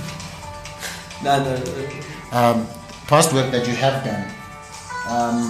[1.23, 1.53] No, no,
[2.31, 2.65] um,
[3.05, 4.25] past work that you have done.
[5.07, 5.49] Um,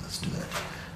[0.00, 0.46] let's do that.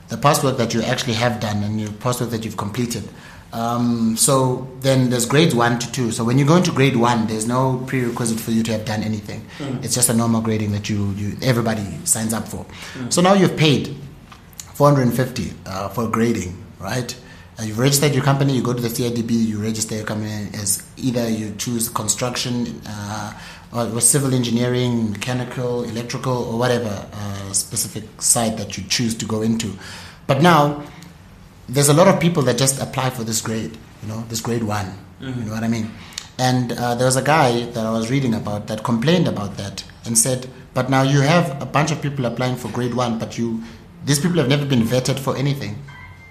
[0.08, 3.06] The past work that you actually have done and your past work that you've completed.
[3.52, 6.10] Um, so then there's grades one to two.
[6.12, 9.02] So when you go into grade one, there's no prerequisite for you to have done
[9.02, 9.46] anything.
[9.82, 12.66] It's just a normal grading that you, you everybody signs up for.
[13.08, 13.96] So now you've paid
[14.74, 17.18] 450 uh, for grading, right?
[17.58, 20.86] Uh, you've registered your company, you go to the CIDB, you register your company as
[20.96, 23.32] either you choose construction uh,
[23.72, 29.24] or, or civil engineering, mechanical, electrical, or whatever uh, specific site that you choose to
[29.26, 29.72] go into.
[30.28, 30.84] But now,
[31.68, 34.62] there's a lot of people that just apply for this grade, you know, this grade
[34.62, 34.86] one.
[35.20, 35.50] You know mm-hmm.
[35.50, 35.90] what I mean?
[36.38, 39.84] And uh, there was a guy that I was reading about that complained about that
[40.04, 43.36] and said, but now you have a bunch of people applying for grade one, but
[43.36, 43.62] you,
[44.04, 45.74] these people have never been vetted for anything.
[45.74, 45.78] Do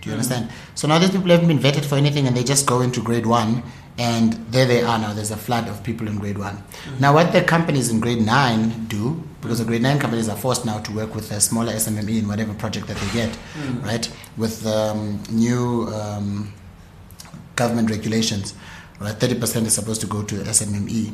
[0.07, 0.31] Do you mm-hmm.
[0.31, 0.51] understand?
[0.75, 3.25] So now these people haven't been vetted for anything and they just go into grade
[3.25, 3.63] one
[3.97, 5.13] and there they are now.
[5.13, 6.55] There's a flood of people in grade one.
[6.55, 6.99] Mm-hmm.
[7.01, 10.65] Now, what the companies in grade nine do, because the grade nine companies are forced
[10.65, 13.37] now to work with a smaller SMME in whatever project that they get,
[13.83, 14.09] right?
[14.35, 16.53] With um, new um,
[17.55, 18.55] government regulations,
[18.99, 19.13] right?
[19.15, 21.13] 30% is supposed to go to SMME.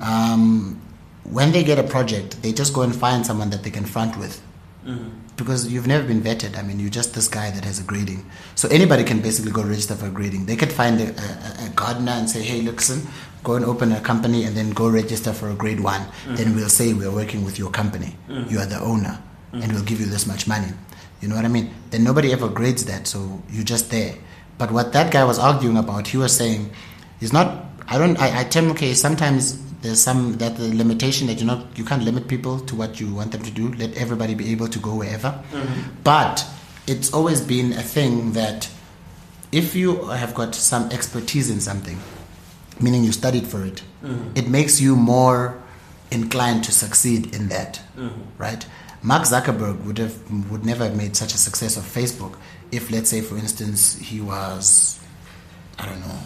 [0.00, 0.80] Um,
[1.24, 4.16] when they get a project, they just go and find someone that they can front
[4.16, 4.40] with.
[5.36, 6.58] Because you've never been vetted.
[6.58, 8.24] I mean, you're just this guy that has a grading.
[8.56, 10.46] So anybody can basically go register for a grading.
[10.46, 13.06] They could find a, a, a gardener and say, hey, listen,
[13.44, 16.02] go and open a company and then go register for a grade one.
[16.26, 18.16] Then we'll say we're working with your company.
[18.48, 19.20] You are the owner
[19.52, 20.68] and we'll give you this much money.
[21.20, 21.70] You know what I mean?
[21.90, 24.14] Then nobody ever grades that, so you're just there.
[24.56, 26.70] But what that guy was arguing about, he was saying,
[27.20, 27.64] he's not.
[27.86, 28.18] I don't.
[28.20, 28.92] I, I tell him, okay.
[28.94, 33.00] Sometimes there's some that the limitation that you not you can't limit people to what
[33.00, 33.72] you want them to do.
[33.74, 35.42] Let everybody be able to go wherever.
[35.52, 36.02] Mm-hmm.
[36.02, 36.44] But
[36.86, 38.68] it's always been a thing that
[39.52, 41.98] if you have got some expertise in something,
[42.80, 44.32] meaning you studied for it, mm-hmm.
[44.34, 45.62] it makes you more
[46.10, 48.20] inclined to succeed in that, mm-hmm.
[48.38, 48.66] right?
[49.02, 52.36] Mark Zuckerberg would have would never have made such a success of Facebook
[52.72, 54.98] if, let's say, for instance, he was,
[55.78, 56.18] I don't know,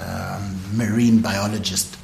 [0.00, 1.96] um, marine biologist,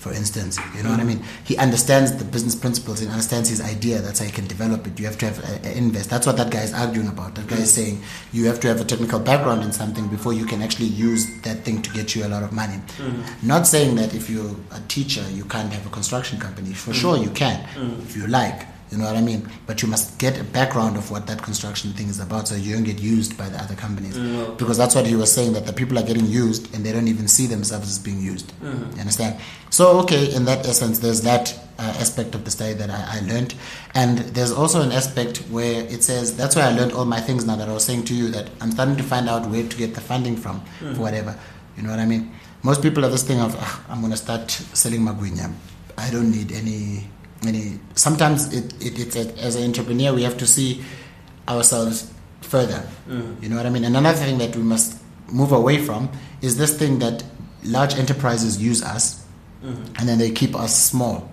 [0.00, 0.58] for instance.
[0.74, 1.22] You know what I mean?
[1.44, 3.02] He understands the business principles.
[3.02, 3.98] and understands his idea.
[3.98, 4.98] That's how he can develop it.
[4.98, 6.08] You have to have a, a invest.
[6.08, 7.34] That's what that guy is arguing about.
[7.34, 8.00] That guy is saying
[8.32, 11.64] you have to have a technical background in something before you can actually use that
[11.64, 12.78] thing to get you a lot of money.
[12.96, 13.46] Mm-hmm.
[13.46, 16.72] Not saying that if you're a teacher you can't have a construction company.
[16.72, 17.00] For mm-hmm.
[17.00, 18.00] sure you can, mm-hmm.
[18.00, 18.69] if you like.
[18.90, 19.48] You know what I mean?
[19.68, 22.74] But you must get a background of what that construction thing is about so you
[22.74, 24.16] don't get used by the other companies.
[24.18, 26.90] Mm, Because that's what he was saying that the people are getting used and they
[26.92, 28.52] don't even see themselves as being used.
[28.62, 29.38] You understand?
[29.70, 33.20] So, okay, in that essence, there's that uh, aspect of the study that I, I
[33.32, 33.54] learned.
[33.94, 37.46] And there's also an aspect where it says, that's why I learned all my things
[37.46, 39.76] now that I was saying to you that I'm starting to find out where to
[39.76, 41.38] get the funding from for whatever.
[41.76, 42.32] You know what I mean?
[42.64, 45.52] Most people have this thing of, "Ah, I'm going to start selling magwinya.
[45.96, 47.06] I don't need any
[47.46, 50.82] any sometimes it, it it's a, as an entrepreneur we have to see
[51.48, 52.86] ourselves further.
[53.08, 53.42] Mm.
[53.42, 53.84] You know what i mean?
[53.84, 56.10] And another thing that we must move away from
[56.42, 57.22] is this thing that
[57.64, 59.24] large enterprises use us
[59.62, 59.82] mm-hmm.
[59.98, 61.30] and then they keep us small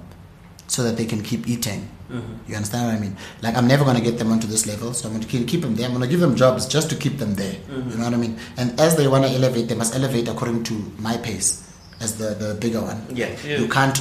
[0.68, 1.90] so that they can keep eating.
[2.12, 2.52] Mm-hmm.
[2.52, 3.18] You understand what i mean?
[3.42, 5.62] Like i'm never going to get them onto this level so i'm going to keep,
[5.62, 5.86] them there.
[5.88, 7.54] I'm going to give them jobs just to keep them there.
[7.54, 7.90] Mm-hmm.
[7.90, 8.38] You know what i mean?
[8.58, 11.64] And as they want to elevate they must elevate according to my pace
[12.00, 13.06] as the, the bigger one.
[13.10, 13.36] Yeah.
[13.44, 13.58] Yeah.
[13.58, 14.00] you can't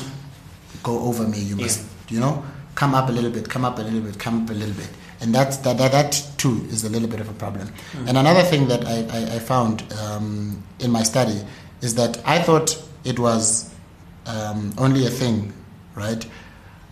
[0.83, 1.39] go over me.
[1.39, 2.45] You must, you know,
[2.75, 4.89] come up a little bit, come up a little bit, come up a little bit.
[5.21, 7.73] And that's, that, that, that too is a little bit of a problem.
[8.07, 11.41] And another thing that I, I, I found um, in my study
[11.81, 13.73] is that I thought it was
[14.27, 15.53] um, only a thing,
[15.95, 16.27] right?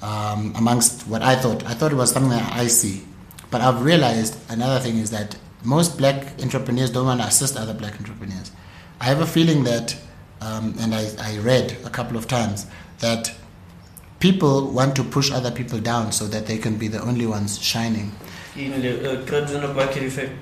[0.00, 1.64] Um, amongst what I thought.
[1.66, 3.04] I thought it was something that I see.
[3.50, 7.74] But I've realized another thing is that most black entrepreneurs don't want to assist other
[7.74, 8.52] black entrepreneurs.
[9.00, 9.96] I have a feeling that,
[10.40, 12.66] um, and I, I read a couple of times,
[13.00, 13.34] that
[14.28, 17.58] people want to push other people down so that they can be the only ones
[17.62, 18.10] shining.
[18.56, 20.32] Uh, crabs in a bucket effect.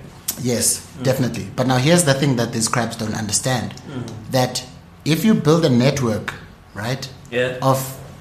[0.40, 1.48] Yes, definitely.
[1.56, 3.74] But now here's the thing that these crabs don't understand
[4.30, 4.64] that
[5.04, 6.32] if you build a network,
[6.74, 7.58] right, Yeah.
[7.60, 7.78] of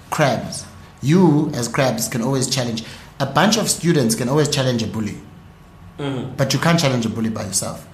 [0.09, 0.66] crabs,
[1.03, 2.84] you as crabs can always challenge.
[3.20, 5.18] A bunch of students can always challenge a bully,
[5.99, 6.36] Mm-hmm.
[6.38, 7.88] but you can't challenge a bully by yourself.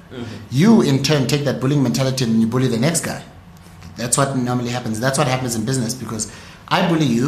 [0.50, 3.22] You, in turn, take that bullying mentality and you bully the next guy.
[3.98, 5.02] That's what normally happens.
[5.02, 6.32] That's what happens in business because
[6.70, 7.28] I bully you.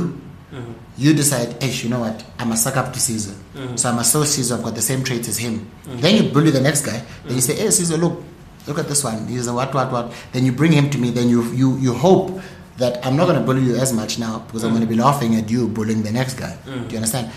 [0.51, 0.73] Uh-huh.
[0.97, 2.23] You decide, hey, you know what?
[2.39, 3.35] I must suck up to Caesar.
[3.55, 3.77] Uh-huh.
[3.77, 5.69] So I must show Caesar I've got the same traits as him.
[5.85, 5.97] Uh-huh.
[5.97, 7.03] Then you bully the next guy.
[7.25, 8.23] Then you say, hey, Caesar, look,
[8.67, 9.27] look at this one.
[9.27, 10.13] He's a what, what, what.
[10.31, 11.11] Then you bring him to me.
[11.11, 12.41] Then you, you, you hope
[12.77, 14.95] that I'm not going to bully you as much now because I'm going to be
[14.95, 16.57] laughing at you bullying the next guy.
[16.65, 17.29] Do you understand?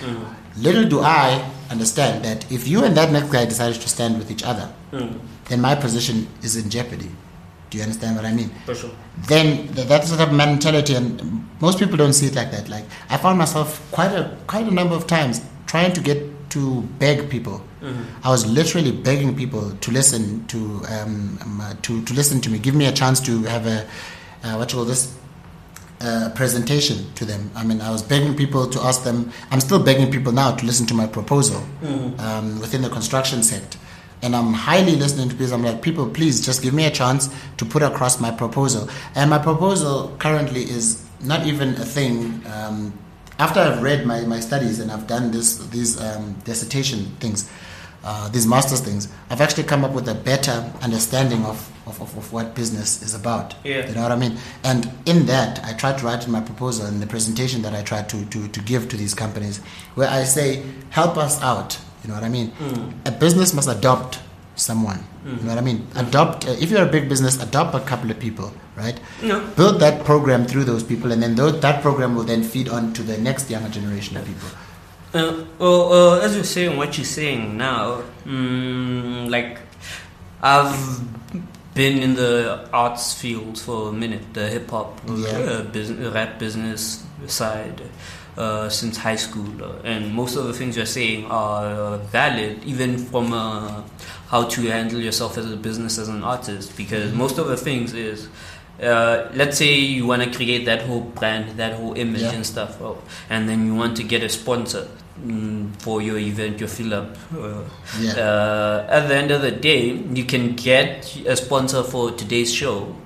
[0.57, 4.31] Little do I understand that if you and that next guy decided to stand with
[4.31, 4.73] each other,
[5.47, 7.11] then my position is in jeopardy.
[7.73, 8.51] Do you understand what I mean?
[8.67, 8.91] For sure.
[9.29, 11.09] then th- that sort of mentality and
[11.61, 14.75] most people don't see it like that like i found myself quite a quite a
[14.81, 15.41] number of times
[15.73, 16.19] trying to get
[16.55, 16.63] to
[17.03, 17.57] beg people
[18.25, 20.59] i was literally begging people to listen to
[20.95, 23.79] um, um, uh, to to listen to me give me a chance to have a
[24.45, 25.03] uh, what you call this
[26.01, 27.43] uh, presentation to them.
[27.55, 29.19] I mean, I was begging people to ask them.
[29.53, 31.61] I'm still begging people now to listen to my proposal
[32.19, 33.79] um, within the construction sector,
[34.23, 35.53] and I'm highly listening to people.
[35.55, 38.89] I'm like, people, please just give me a chance to put across my proposal.
[39.15, 42.41] And my proposal currently is not even a thing.
[42.47, 42.97] Um,
[43.39, 47.51] after I've read my, my studies and I've done this these um, dissertation things,
[48.05, 52.17] uh, these masters things, I've actually come up with a better understanding of, of, of,
[52.17, 53.57] of what business is about.
[53.65, 53.89] Yeah.
[53.89, 54.39] You know what I mean?
[54.63, 57.83] And in that, I try to write in my proposal and the presentation that I
[57.83, 59.59] try to, to, to give to these companies,
[59.97, 61.81] where I say, help us out.
[62.03, 62.53] You know what I mean?
[63.07, 64.21] A business must adopt
[64.57, 65.05] someone.
[65.25, 65.37] Mm.
[65.39, 65.87] You know what I mean?
[65.97, 66.47] Adopt.
[66.49, 68.99] Uh, if you're a big business, adopt a couple of people, right?
[69.23, 69.39] Yeah.
[69.57, 72.93] Build that program through those people, and then those, that program will then feed on
[72.95, 74.49] to the next younger generation of people.
[75.15, 79.59] Uh, well, uh, as you're saying, what you're saying now, mm, like
[80.43, 81.01] I've
[81.75, 85.29] been in the arts field for a minute, the hip hop, Yeah.
[85.39, 87.81] uh, business, rap business side.
[88.35, 92.65] Uh, since high school, uh, and most of the things you're saying are uh, valid,
[92.65, 93.83] even from uh,
[94.29, 96.75] how to handle yourself as a business as an artist.
[96.75, 98.29] Because most of the things is,
[98.83, 102.33] uh, let's say you want to create that whole brand, that whole image Yeah.
[102.33, 102.97] and stuff, oh,
[103.29, 104.89] and then you want to get a sponsor
[105.23, 107.15] mm, for your event, your fill up.
[107.37, 107.61] Uh,
[108.01, 108.13] Yeah.
[108.17, 112.97] uh, at the end of the day, you can get a sponsor for today's show,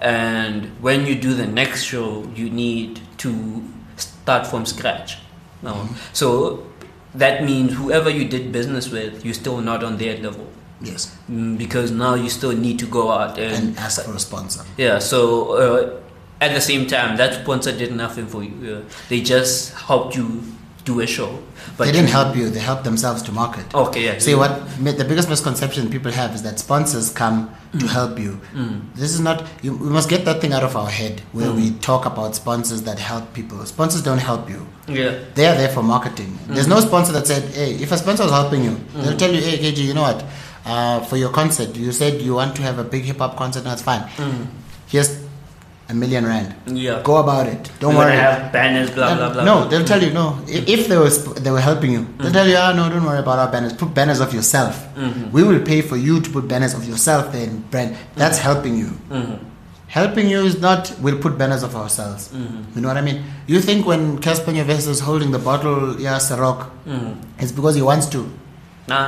[0.00, 3.62] and when you do the next show, you need to
[4.24, 5.18] start from scratch.
[5.62, 5.72] No.
[5.74, 5.94] Mm-hmm.
[6.12, 6.66] So
[7.14, 10.46] that means whoever you did business with, you're still not on their level.
[10.80, 11.16] Yes.
[11.30, 14.64] Mm, Because now you still need to go out and, And ask for a sponsor.
[14.76, 14.98] yeah.
[14.98, 15.20] So
[15.64, 16.00] uh,
[16.40, 18.56] at the same time, that sponsor did nothing for you.
[18.76, 20.42] Uh, they just helped you
[20.84, 21.42] do a show.
[21.76, 23.74] But they didn't help you; they helped themselves to market.
[23.74, 24.18] Okay, yeah.
[24.18, 24.52] See what
[24.84, 28.40] the biggest misconception people have is that sponsors come to help you.
[28.54, 28.92] Mm.
[28.94, 29.46] This is not.
[29.62, 31.56] You, we must get that thing out of our head where Mm.
[31.56, 33.64] we talk about sponsors that help people.
[33.66, 34.66] Sponsors don't help you.
[34.86, 35.18] Yeah.
[35.34, 36.38] They are there for marketing.
[36.48, 39.40] There's no sponsor that said, "Hey, if a sponsor is helping you, they'll tell you,
[39.40, 40.24] hey, KG, you know what?
[40.66, 43.64] Uh, for your concert, you said you want to have a big hip hop concert.
[43.64, 44.02] That's fine.
[44.16, 44.46] Mm.
[44.86, 45.23] Here's
[45.88, 46.54] a million rand.
[46.66, 47.02] Yeah.
[47.02, 47.70] Go about it.
[47.80, 49.44] Don't We're worry." have banners, blah blah blah.
[49.44, 50.38] no, they'll tell you no.
[50.46, 53.18] If they were sp- they were helping you, they'll tell you, ah, no, don't worry
[53.18, 53.72] about our banners.
[53.74, 54.84] Put banners of yourself.
[54.96, 55.30] Mhm.
[55.32, 57.96] We will pay for you to put banners of yourself there in brand.
[58.16, 58.90] That's helping you.
[59.10, 59.38] Mhm.
[59.88, 62.30] Helping you is not we'll put banners of ourselves.
[62.34, 62.64] Mhm.
[62.74, 63.22] You know what I mean?
[63.46, 67.12] You think when Cassper Nyovest is holding the bottle, yeah, Ciroc, Mhm.
[67.38, 68.24] it's because he wants to.
[68.88, 69.04] Nah.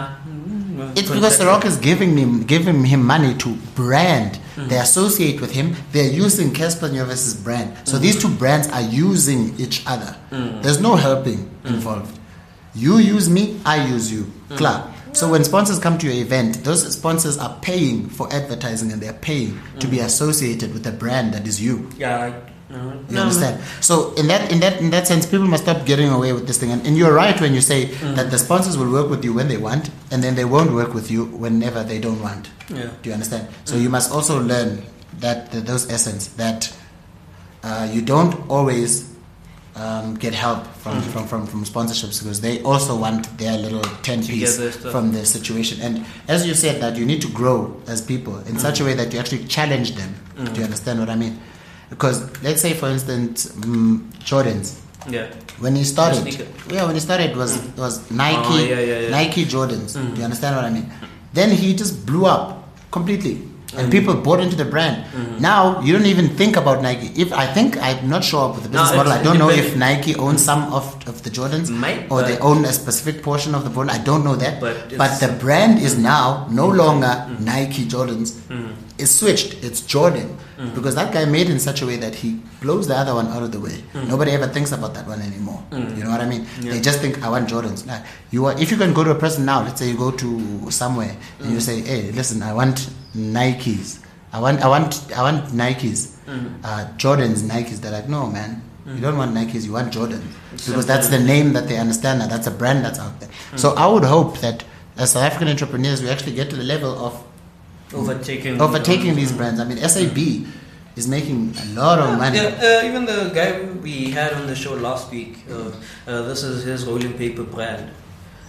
[0.76, 4.32] Mm, It's because that- Ciroc is giving him giving him money to brand.
[4.32, 4.68] Mm-hmm.
[4.68, 5.76] They associate with him.
[5.92, 7.76] They're using Cassper Nyovest's brand.
[7.84, 8.02] So mm-hmm.
[8.02, 10.16] these two brands are using each other.
[10.30, 10.62] Mm.
[10.62, 12.18] There's no helping involved.
[12.74, 14.30] You use me, I use you.
[14.50, 14.84] Clear.
[15.12, 19.14] So when sponsors come to your event, those sponsors are paying for advertising and they're
[19.14, 21.88] paying to be associated with a brand that is you.
[21.96, 22.34] Yeah.
[22.70, 23.60] I- uh, You no, understand?
[23.80, 26.58] So in that in that in that sense, people must stop getting away with this
[26.58, 26.72] thing.
[26.72, 27.84] And, and you're right when you say
[28.16, 30.92] that the sponsors will work with you when they want, and then they won't work
[30.94, 32.50] with you whenever they don't want.
[32.68, 32.90] Yeah.
[33.02, 33.48] Do you understand?
[33.64, 34.82] So you must also learn
[35.20, 36.76] that, that those essence that
[37.62, 39.14] uh, you don't always
[39.76, 44.26] um, get help from, from, from, from sponsorships because they also want their little 10
[44.26, 44.58] piece
[44.90, 45.80] from the situation.
[45.82, 48.94] And as you said, that you need to grow as people in such a way
[48.94, 50.14] that you actually challenge them.
[50.52, 51.38] Do you understand what I mean?
[51.90, 54.80] Because let's say, for instance, mm, Jordans.
[55.08, 55.26] Yeah.
[55.60, 56.26] When he started,
[56.70, 59.10] yeah, when he started it was it was Nike, Oh, yeah, yeah, yeah.
[59.10, 59.96] Nike Jordans.
[59.96, 60.12] Mm.
[60.14, 60.90] Do you understand what I mean?
[61.32, 63.34] Then he just blew up completely,
[63.76, 63.90] and Mm.
[63.92, 65.04] people bought into the brand.
[65.14, 65.40] Mm.
[65.40, 67.08] Now you don't even think about Nike.
[67.22, 69.76] If I think I'm not sure of the No, business model, I don't know if.
[69.76, 73.62] Nike owns some of, of the Jordans Might, or they own a specific portion of
[73.64, 73.90] the brand.
[73.92, 74.60] I don't know that.
[74.60, 78.32] But But, the brand is now no longer Nike Jordans.
[78.50, 78.74] Mm.
[78.98, 79.62] It's switched.
[79.62, 80.74] It's Jordan Mm.
[80.74, 83.42] because that guy made in such a way that he blows the other one out
[83.42, 83.84] of the way.
[83.94, 85.62] Nobody ever thinks about that one anymore.
[85.70, 85.96] Mm.
[85.98, 86.46] You know what I mean?
[86.62, 86.72] Yeah.
[86.72, 87.86] They just think I want Jordans.
[87.86, 90.10] Like, you are, if you can go to a person now, let's say you go
[90.12, 91.52] to somewhere and Mm.
[91.54, 93.98] you say, "Hey, listen, I want Nikes.
[94.32, 96.00] I want, I want, I want Nikes.
[96.26, 96.64] Mm.
[96.64, 100.22] Uh, Jordans, Nikes." They're like, "No, man." You don't want Nikes, you want Jordan.
[100.54, 102.28] It's Because that's the name that they understand now.
[102.28, 103.28] That's a brand that's out there.
[103.52, 103.58] Mm.
[103.58, 104.62] So I would hope that
[104.96, 107.12] as South African entrepreneurs, we actually get to the level of
[107.94, 108.60] Overtaking.
[108.60, 109.60] overtaking these brands.
[109.60, 110.18] I mean, SAB
[110.96, 112.38] is making a lot of money.
[112.38, 115.70] Yeah, uh, even the guy we had on the show last week, uh,
[116.10, 117.90] uh, this is his rolling paper brand.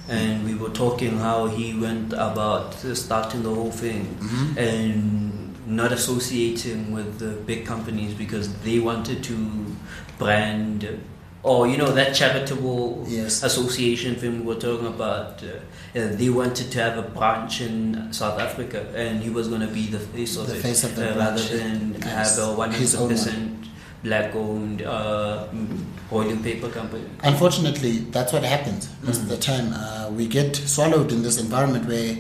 [0.10, 4.58] And we were talking how he went about starting the whole thing Mhm.
[4.58, 9.36] and not associating with the big companies because they wanted to
[10.18, 10.88] brand
[11.48, 13.44] or you know that charitable Yes.
[13.50, 18.12] association thing we were talking about uh, uh, they wanted to have a branch in
[18.12, 20.96] South Africa and he was going to be the face of The it face of
[20.96, 22.38] the uh, rather than yes.
[22.38, 23.68] have a His own 100%
[24.04, 25.48] black owned uh,
[26.12, 29.68] rolling paper company Unfortunately, that's what happens most of the time.
[29.74, 32.16] Uh, we get swallowed in this environment where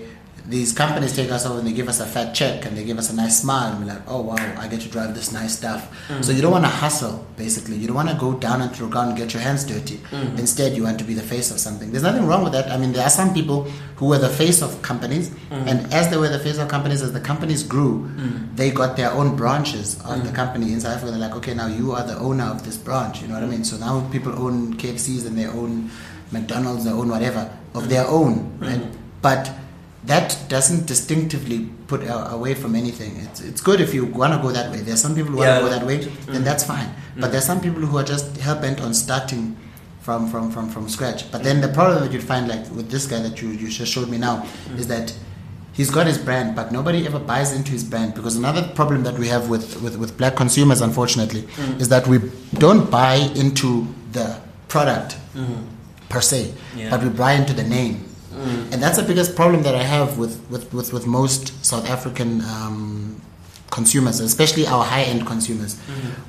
[0.47, 2.97] these companies take us over and they give us a fat check and they give
[2.97, 5.57] us a nice smile and we're like, oh wow, I get to drive this nice
[5.57, 5.81] stuff.
[6.21, 7.75] So you don't want to hustle, basically.
[7.75, 9.97] You don't want to go down into the ground and get your hands dirty.
[10.11, 10.39] Mhm.
[10.39, 11.91] Instead, you want to be the face of something.
[11.91, 12.71] There's nothing wrong with that.
[12.71, 13.67] I mean, there are some people
[13.97, 15.67] who were the face of companies, Mhm.
[15.67, 18.55] and as they were the face of companies, as the companies grew, Mm.
[18.55, 20.35] they got their own branches of the Mhm.
[20.35, 21.11] company in South Africa.
[21.11, 23.21] They're like, okay, now you are the owner of this branch.
[23.21, 23.65] You know what I mean?
[23.65, 25.89] So now people own KFCs and they own
[26.31, 28.81] McDonald's, they own whatever of their own, right?
[29.21, 29.49] But
[30.07, 33.17] that doesn't distinctively put away from anything.
[33.17, 34.77] It's, it's good if you want to go that way.
[34.77, 36.03] There's some people who want to go that way, Mm.
[36.03, 36.43] then mm-hmm.
[36.43, 36.89] that's fine.
[37.17, 37.31] But mm.
[37.31, 39.57] there's some people who are just hell bent on starting
[40.01, 41.29] from, from, from, from scratch.
[41.31, 41.61] But then mm.
[41.63, 44.17] the problem that you'd find, like with this guy that you, you just showed me
[44.17, 44.79] now, mm.
[44.79, 45.13] is that
[45.73, 48.13] he's got his brand, but nobody ever buys into his brand.
[48.15, 51.45] Because another problem that we have with, with, with black consumers, unfortunately,
[51.79, 52.19] is that we
[52.53, 54.39] don't buy into the
[54.69, 55.65] product mm-hmm.
[56.07, 56.89] per se, Yeah.
[56.91, 58.06] but we buy into the name.
[58.71, 62.41] And that's the biggest problem that I have with, with, with, with most South African
[62.41, 63.21] um,
[63.71, 65.77] consumers, especially our high end consumers,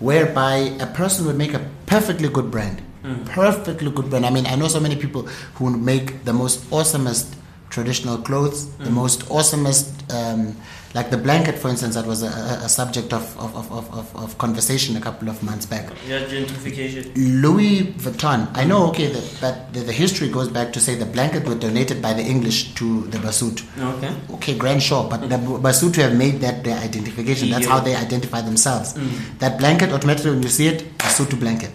[0.01, 2.83] whereby a person would make a perfectly good brand.
[3.27, 4.27] Perfectly good brand.
[4.27, 5.23] I mean, I know so many people
[5.55, 7.27] who make the most awesomest
[7.71, 10.57] traditional clothes, the most awesomest, um,
[10.95, 12.28] like the blanket, for instance, that was a,
[12.64, 15.91] a, subject of, of, of, of, of conversation a couple of months back.
[16.07, 17.12] Yeah, gentrification.
[17.14, 18.49] Louis Vuitton.
[18.55, 21.55] I know, okay, that, that the, the history goes back to say the blanket were
[21.55, 23.64] donated by the English to the Basotho.
[23.97, 24.14] Okay.
[24.34, 27.51] Okay, grand sure, but the Basotho have made that their identification.
[27.51, 27.72] That's Yeah.
[27.72, 28.95] how they identify themselves.
[29.39, 31.70] That blanket, automatically when you see it, Basotho blanket.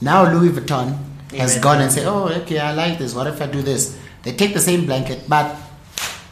[0.00, 0.98] Now Louis Vuitton
[1.32, 3.14] has gone and said, oh, okay, I like this.
[3.14, 3.98] What if I do this?
[4.24, 5.56] They take the same blanket, but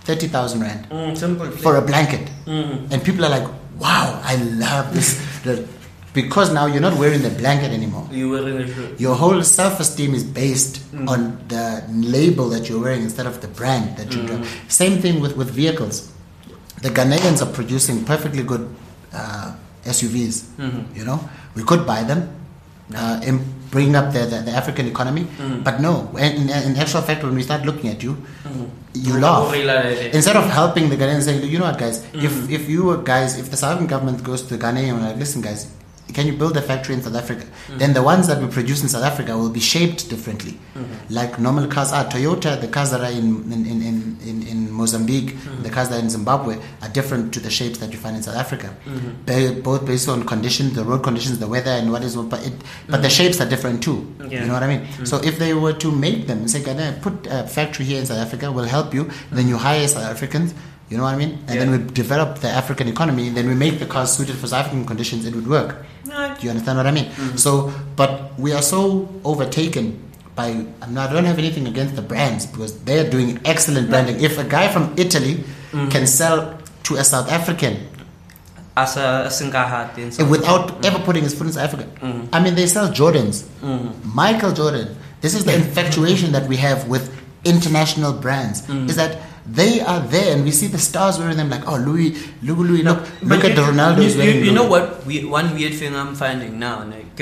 [0.04, 2.28] 30,000 rand Mm, for a blanket.
[2.46, 2.92] Mm.
[2.92, 3.48] And people are like,
[3.78, 5.18] wow, I love this.
[6.12, 8.06] Because now you're not wearing the blanket anymore.
[8.12, 9.00] You're wearing a shirt.
[9.00, 11.08] Your whole self esteem is based Mm.
[11.08, 14.26] on the label that you're wearing instead of the brand that you Mm.
[14.28, 14.48] drive.
[14.68, 16.12] Same thing with, with vehicles.
[16.82, 18.68] The Ghanaians are producing perfectly good
[19.12, 19.52] uh,
[19.86, 20.44] SUVs.
[20.58, 20.94] Mhm.
[20.96, 21.18] You know,
[21.54, 22.28] we could buy them,
[22.94, 23.40] uh, and
[23.74, 25.64] bring up the, the, the African economy, Mm.
[25.66, 25.92] but no.
[26.16, 28.12] In, in actual fact, when we start looking at you,
[28.46, 28.66] Mm.
[29.06, 29.52] you laugh.
[30.18, 32.22] Instead of helping the Ghanaians, saying, you know what, guys, Mm.
[32.28, 35.18] if if you guys, if the South African government goes to the Ghanaian and like,
[35.24, 35.66] listen, guys,
[36.12, 37.46] can you build a factory in South Africa?
[37.68, 37.78] Mm.
[37.78, 40.52] Then the ones that we produce in South Africa will be shaped differently.
[40.52, 41.14] Mm-hmm.
[41.14, 42.04] Like normal cars are.
[42.04, 43.82] Toyota, the cars that are in in, in,
[44.22, 45.62] in, in, Mozambique, Mm-hmm.
[45.62, 48.22] the cars that are in Zimbabwe are different to the shapes that you find in
[48.22, 48.76] South Africa.
[48.86, 49.24] Mm-hmm.
[49.54, 52.28] Ba- both based on conditions, the road conditions, the weather, and what is what.
[52.28, 52.52] But it,
[52.88, 53.96] but the shapes are different too.
[53.96, 54.30] Mm-hmm.
[54.30, 54.40] Yeah.
[54.42, 55.06] You know what I mean?
[55.06, 58.18] So if they were to make them, say, Ghana, put a factory here in South
[58.18, 59.10] Africa, will help you.
[59.32, 60.54] Then you hire South Africans.
[60.90, 61.38] You know what I mean?
[61.48, 63.30] And then we develop the African economy.
[63.30, 65.24] Then we make the cars suited for African conditions.
[65.24, 65.84] It would work.
[66.06, 66.38] Right.
[66.38, 67.06] Do you understand what I mean?
[67.06, 67.36] Mm-hmm.
[67.36, 69.98] So, but we are so overtaken
[70.34, 70.48] by.
[70.82, 74.20] I, mean, I don't have anything against the brands because they're doing excellent branding.
[74.20, 75.36] If a guy from Italy
[75.72, 75.88] mm-hmm.
[75.88, 77.88] can sell to a South African
[78.76, 80.84] As a, singahat in without mm-hmm.
[80.84, 81.86] ever putting his foot in South Africa,
[82.32, 83.46] I mean, they sell Jordans.
[84.04, 84.96] Michael Jordan.
[85.22, 87.08] This is the infatuation that we have with
[87.44, 88.68] international brands.
[88.68, 92.16] Is that they are there and we see the stars wearing them like, oh, Louis,
[92.42, 95.04] Louis, Louis, look, look But at the Ronaldo's You, wearing you, you know what?
[95.04, 97.20] We, one weird thing I'm finding now, like,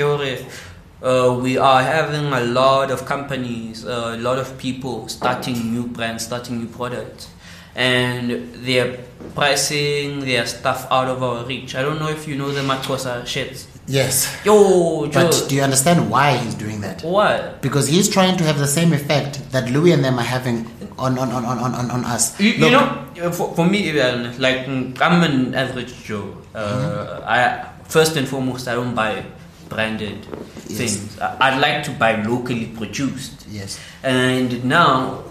[1.03, 5.85] uh, we are having a lot of companies, uh, a lot of people starting new
[5.85, 7.29] brands, starting new products,
[7.75, 8.99] and they're
[9.35, 11.75] pricing their stuff out of our reach.
[11.75, 13.67] I don't know if you know the MaXhosa shits.
[13.85, 14.33] Yes.
[14.45, 17.03] Yo, Joe, But do you understand why he's doing that?
[17.03, 17.53] Why?
[17.59, 20.65] Because he's trying to have the same effect that Louis and them are having
[20.97, 22.39] on on, on, on, on, on us.
[22.39, 26.37] You, you know, for, for me, even, like mm, I'm an average Joe.
[26.55, 29.23] Uh, I first and foremost, I don't buy
[29.69, 30.25] branded
[30.67, 30.77] Yes.
[30.77, 31.19] things.
[31.19, 33.79] I, I'd like to buy locally produced, Yes.
[34.03, 35.23] and now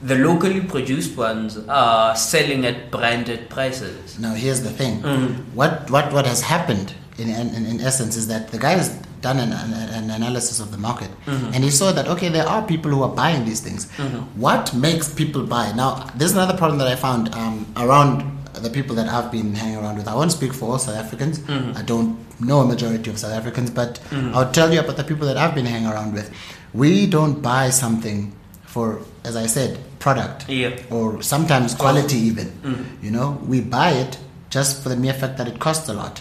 [0.00, 4.18] the locally produced ones are selling at branded prices.
[4.18, 5.02] Now here's the thing.
[5.02, 5.44] Mm.
[5.54, 9.38] What what what has happened in in, in essence is that the guy has done
[9.38, 11.52] an, an, an analysis of the market Mm-hmm.
[11.54, 13.90] and he saw that okay there are people who are buying these things.
[14.46, 15.72] What makes people buy?
[15.72, 18.12] Now there's another problem that I found um, around
[18.54, 20.08] the people that I've been hanging around with.
[20.08, 21.38] I won't speak for all South Africans.
[21.40, 21.76] Mm-hmm.
[21.76, 25.26] I don't know a majority of South Africans, but I'll tell you about the people
[25.26, 26.32] that I've been hanging around with.
[26.74, 28.32] We don't buy something
[28.66, 30.76] for, as I said, product Yeah.
[30.90, 32.48] or sometimes quality even.
[32.62, 32.84] Mm.
[33.02, 34.18] You know, we buy it
[34.50, 36.20] just for the mere fact that it costs a lot.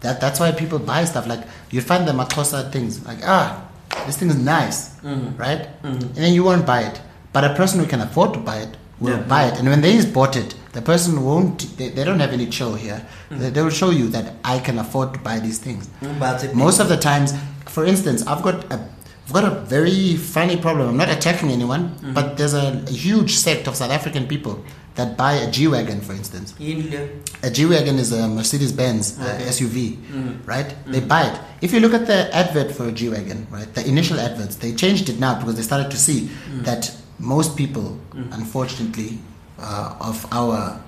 [0.00, 3.64] That that's why people buy stuff like you find the MaXhosa things like ah
[4.06, 5.36] this thing is nice, Mm-hmm.
[5.36, 5.62] right?
[5.82, 7.00] And then you won't buy it,
[7.32, 9.22] but a person who can afford to buy it will Yeah.
[9.34, 9.58] buy it.
[9.58, 11.58] And when they bought it, the person won't.
[11.78, 13.00] They, they don't have any chill here.
[13.30, 13.38] Mm.
[13.40, 15.88] They, they will show you that I can afford to buy these things.
[16.20, 17.32] But Most of the times,
[17.66, 18.78] for instance, I've got a,
[19.26, 20.88] I've got a very funny problem.
[20.88, 22.12] I'm not attacking anyone, Mm-hmm.
[22.14, 24.64] but there's a, a huge sect of South African people
[24.98, 26.52] that buy a G wagon, for instance.
[26.60, 29.44] A G wagon is a Mercedes Benz uh, Okay.
[29.56, 30.44] SUV, Mm.
[30.44, 30.74] right?
[30.86, 31.36] They buy it.
[31.62, 34.72] If you look at the advert for a G wagon, right, the initial adverts, they
[34.74, 36.28] changed it now because they started to see
[36.68, 36.90] that
[37.20, 37.96] most people,
[38.32, 39.18] unfortunately,
[39.60, 40.80] uh, of our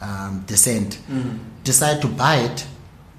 [0.00, 0.98] um, descent,
[1.64, 2.58] decide to buy it.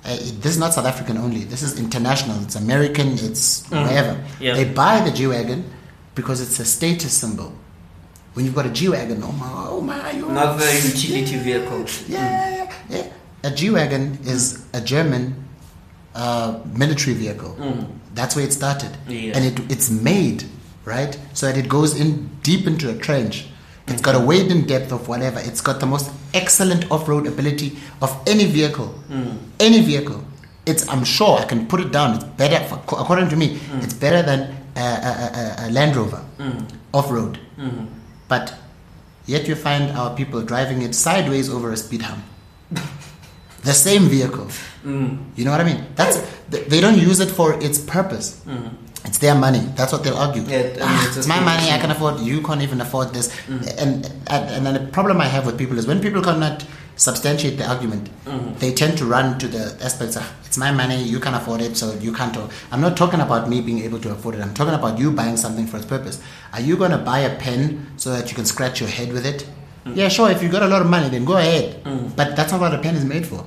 [0.06, 1.44] Uh, it- this is not South African only.
[1.44, 2.42] This is international.
[2.44, 3.08] It's American.
[3.28, 3.84] It's Mm.
[3.84, 4.14] wherever.
[4.40, 4.56] Yeah.
[4.56, 5.66] They buy the G wagon
[6.16, 7.52] because it's a status symbol.
[8.34, 11.86] When you've got a G wagon, oh my, oh my, you Not the utility vehicle.
[12.08, 13.08] yeah, yeah, yeah.
[13.44, 15.36] A G wagon is a German
[16.16, 17.56] uh, military vehicle.
[17.60, 17.88] Mm.
[18.14, 19.34] That's where it started, Yeah.
[19.36, 20.44] and it, it's made
[20.86, 23.46] right so that it goes in deep into a trench.
[23.88, 25.40] It's got a weight and depth of whatever.
[25.40, 28.94] It's got the most excellent off-road ability of any vehicle.
[29.10, 29.38] Mm.
[29.60, 30.24] Any vehicle.
[30.68, 30.88] It's.
[30.88, 32.16] I'm sure I can put it down.
[32.16, 33.58] It's better, for, according to me.
[33.58, 33.84] Mm.
[33.84, 36.24] It's better than a, a, a, a Land Rover
[36.94, 37.40] off-road.
[38.30, 38.54] But
[39.26, 42.24] yet you find our people driving it sideways over a speed hump.
[43.64, 44.48] the same vehicle.
[44.86, 45.84] You know what I mean?
[45.96, 46.18] That's
[46.50, 48.28] they don't use it for its purpose.
[49.06, 49.64] It's their money.
[49.76, 50.44] That's what they'll argue.
[50.44, 51.46] Yeah, Ah, it's my thing.
[51.46, 51.72] money.
[51.72, 52.20] I can afford.
[52.20, 53.28] You can't even afford this.
[53.48, 54.06] And, and
[54.56, 56.66] and then the problem I have with people is when people cannot
[57.00, 58.58] substantiate the argument, mm-hmm.
[58.60, 61.02] they tend to run to the aspects of it's my money.
[61.04, 62.36] You can afford it, so you can't.
[62.36, 64.42] o-" I'm not talking about me being able to afford it.
[64.42, 66.22] I'm talking about you buying something for its purpose.
[66.54, 69.26] Are you going to buy a pen so that you can scratch your head with
[69.26, 69.48] it?
[69.86, 69.96] Mm.
[69.96, 70.30] Yeah, sure.
[70.32, 71.84] If you got a lot of money, then go ahead.
[71.84, 72.16] Mm.
[72.16, 73.46] But that's not what a pen is made for.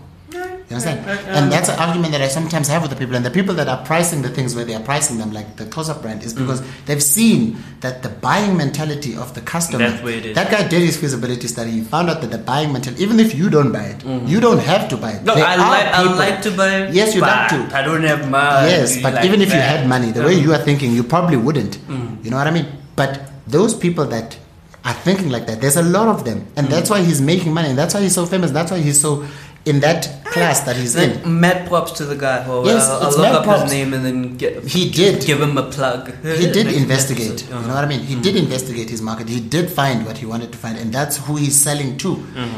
[0.72, 1.28] You understand?
[1.28, 3.14] And that's an argument that I sometimes have with the people.
[3.14, 5.66] And the people that are pricing the things where they are pricing them, like the
[5.66, 6.38] close-up brand, is mm.
[6.38, 9.90] because they've seen that the buying mentality of the customer.
[9.90, 10.34] That's where it is.
[10.34, 11.72] That guy did his feasibility study.
[11.72, 14.26] He found out that the buying mentality, even if you don't buy it, mm.
[14.26, 15.24] you don't have to buy it.
[15.24, 16.88] No, There I are like I like to buy.
[16.88, 17.76] Yes, you'd like to.
[17.76, 18.68] I don't have money.
[18.70, 21.36] Yes, but like even if you had money, the way you are thinking, you probably
[21.36, 21.76] wouldn't.
[21.86, 22.24] Mm.
[22.24, 22.66] You know what I mean?
[22.96, 24.38] But those people that
[24.84, 27.68] are thinking like that, there's a lot of them, and that's why he's making money.
[27.68, 28.50] And that's why he's so famous.
[28.52, 29.26] That's why he's so
[29.64, 31.10] in that class that he's in.
[31.16, 32.46] Like, mad props to the guy.
[32.48, 33.62] Well, Yes, I'll, I'll look up props.
[33.64, 35.24] his name and then get, He did.
[35.24, 36.08] give him a plug.
[36.22, 37.46] He did investigate.
[37.48, 37.66] You Uh-huh.
[37.68, 38.00] know what I mean?
[38.00, 39.28] He did investigate his market.
[39.28, 42.10] He did find what he wanted to find, and that's who he's selling to.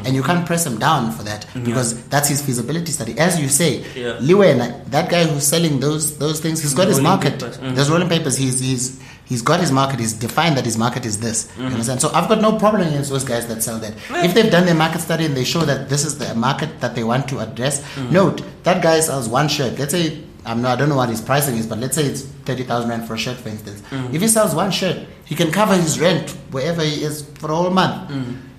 [0.04, 3.18] And you can't press him down for that because that's his feasibility study.
[3.18, 4.16] As you say, Yeah.
[4.20, 7.34] Liwen, that guy who's selling those those things, he's got his market.
[7.34, 7.58] papers.
[7.58, 7.74] Mhm.
[7.76, 10.00] Those rolling papers, he's he's he's got his market.
[10.00, 11.50] He's defined that his market is this.
[11.56, 11.72] You mm-hmm.
[11.72, 12.00] understand?
[12.00, 13.94] So I've got no problem against those guys that sell that.
[14.24, 16.94] If they've done their market study and they show that this is the market that
[16.94, 18.12] they want to address, mm-hmm.
[18.12, 19.78] note that guy sells one shirt.
[19.78, 22.22] Let's say I'm not, I don't know what his pricing is, but let's say it's
[22.22, 23.80] 30,000 rand for a shirt, for instance.
[23.90, 24.14] Mm-hmm.
[24.14, 27.56] If he sells one shirt, he can cover his rent wherever he is for a
[27.56, 28.10] whole month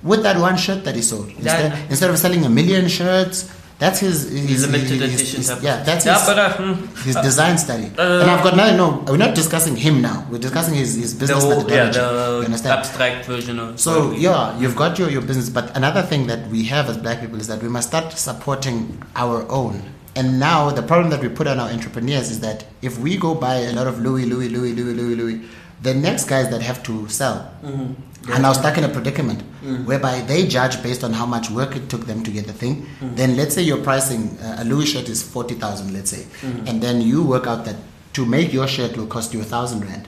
[0.02, 1.30] with that one shirt that he sold.
[1.30, 1.90] Instead, Yeah.
[1.90, 5.38] instead of selling a million shirts, that's his, his Limited his- edition.
[5.38, 7.92] his- yeah, that's yeah, his, but uh, hmm, his design study.
[7.98, 10.26] uh, and I've got no, no, we're not discussing him now.
[10.32, 12.00] We're discussing his, his the business yeah, methodology.
[12.00, 12.80] you understand?
[12.80, 13.80] abstract version of.
[13.80, 17.20] So yeah, you've got your, your business, but another thing that we have as black
[17.20, 19.82] people is that we must start supporting our own.
[20.18, 23.36] And now the problem that we put on our entrepreneurs is that if we go
[23.36, 25.42] buy a lot of Louis, Louis, Louis, Louis, Louis, Louis,
[25.88, 28.32] the next guys that have to sell mm-hmm.
[28.34, 29.86] and I was stuck in a predicament mm.
[29.86, 32.76] whereby they judge based on how much work it took them to get the thing.
[33.00, 33.16] Mm.
[33.16, 36.68] Then let's say your pricing uh, a Louis shirt is forty thousand, let's say, mm.
[36.68, 37.76] and then you work out that
[38.14, 40.08] to make your shirt will cost you a thousand rand.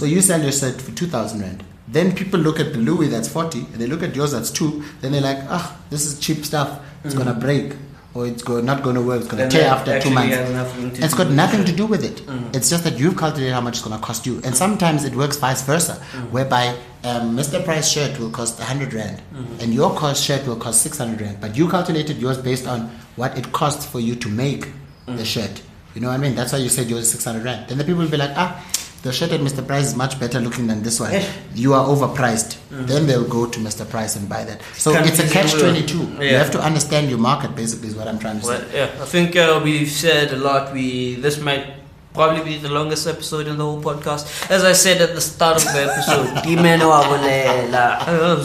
[0.00, 1.64] So you sell your shirt for two thousand rand.
[1.96, 4.70] Then people look at the Louis that's forty, and they look at yours that's two.
[5.00, 6.80] Then they're like, ah, this is cheap stuff.
[7.04, 7.74] It's gonna break.
[8.18, 9.20] Or it's go, not going to work.
[9.20, 10.34] It's going to tear after two months.
[10.34, 12.22] has nothing to It's got nothing to do with it.
[12.52, 14.40] It's just that you've calculated how much it's going to cost you.
[14.44, 15.94] And sometimes it works vice versa,
[16.32, 16.64] whereby
[17.04, 17.64] um, Mr.
[17.64, 19.22] Price shirt will cost 100 Rand
[19.60, 21.40] and your cost shirt will cost 600 Rand.
[21.40, 24.66] But you calculated yours based on what it costs for you to make
[25.06, 25.62] the shirt.
[25.94, 26.34] You know what I mean?
[26.34, 27.68] That's why you said yours is 600 Rand.
[27.68, 28.50] Then the people will be like, ah,
[29.02, 29.64] the shirt at Mr.
[29.66, 31.12] Price is much better looking than this one.
[31.54, 32.56] You are overpriced.
[32.70, 33.88] Then they'll go to Mr.
[33.88, 34.60] Price and buy that.
[34.74, 35.60] So it's a catch word.
[35.60, 36.24] 22.
[36.24, 38.64] You have to understand your market, basically, is what I'm trying to say.
[38.74, 40.72] Yeah, I think uh, we've said a lot.
[40.72, 41.77] We this might
[42.14, 44.50] probably be the longest episode in the whole podcast.
[44.50, 46.44] As I said at the start of the episode,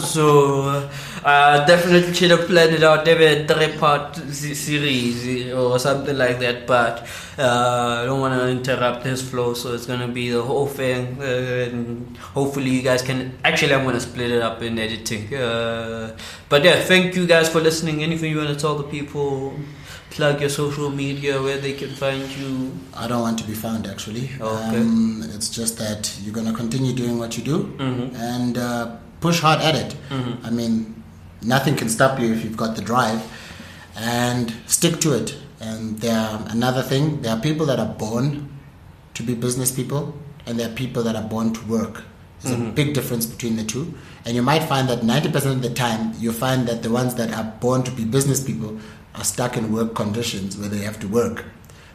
[0.00, 0.88] so
[1.24, 3.04] uh, definitely should have planned it out.
[3.06, 6.66] Maybe a three-part series or something like that.
[6.66, 7.08] But
[7.38, 11.16] uh, I don't want to interrupt his flow, so it's gonna be the whole thing.
[11.20, 13.38] Uh, and hopefully, you guys can.
[13.44, 15.34] Actually, I'm gonna split it up in editing.
[15.34, 16.16] Uh,
[16.48, 18.02] but yeah, thank you guys for listening.
[18.02, 19.54] Anything you want to tell the people?
[20.14, 22.70] Plug your social media where they can find you.
[22.94, 24.30] I don't want to be found actually.
[24.40, 24.76] Okay.
[24.78, 28.14] Um, it's just that you're going to continue doing what you do Mhm.
[28.14, 28.86] and uh,
[29.20, 29.96] push hard at it.
[30.10, 30.36] Mhm.
[30.46, 31.02] I mean,
[31.42, 33.20] nothing can stop you if you've got the drive
[33.96, 35.34] and stick to it.
[35.60, 38.48] And there are another thing, there are people that are born
[39.14, 40.14] to be business people
[40.46, 42.04] and there are people that are born to work.
[42.42, 43.94] There's a big difference between the two.
[44.24, 47.32] And you might find that 90% of the time, you find that the ones that
[47.32, 48.76] are born to be business people
[49.14, 51.44] are stuck in work conditions where they have to work,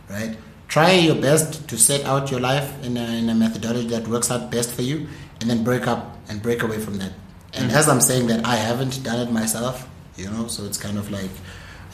[0.09, 0.37] right?
[0.67, 4.29] Try your best to set out your life in a, in a methodology that works
[4.31, 5.07] out best for you
[5.41, 7.11] and then break up and break away from that.
[7.53, 10.97] And as I'm saying that, I haven't done it myself, you know, so it's kind
[10.97, 11.31] of like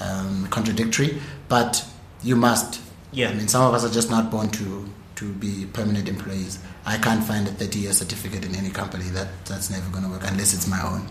[0.02, 1.86] um, contradictory, but
[2.22, 2.82] you must.
[3.14, 3.30] Yeah.
[3.30, 6.60] I mean, some of us are just not born to to be permanent employees.
[6.86, 9.06] I can't find a 30 year certificate in any company.
[9.06, 11.08] That That's never going to work unless it's my own.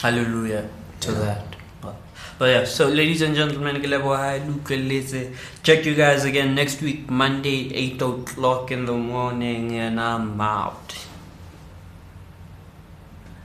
[0.00, 0.68] Hallelujah
[1.00, 1.18] to Yeah.
[1.18, 1.47] that.
[2.38, 3.74] But, yeah, so ladies and gentlemen,
[4.88, 5.32] Leze.
[5.32, 10.40] Uh, check you guys again next week, Monday, 8 o'clock in the morning, and I'm
[10.40, 11.07] out.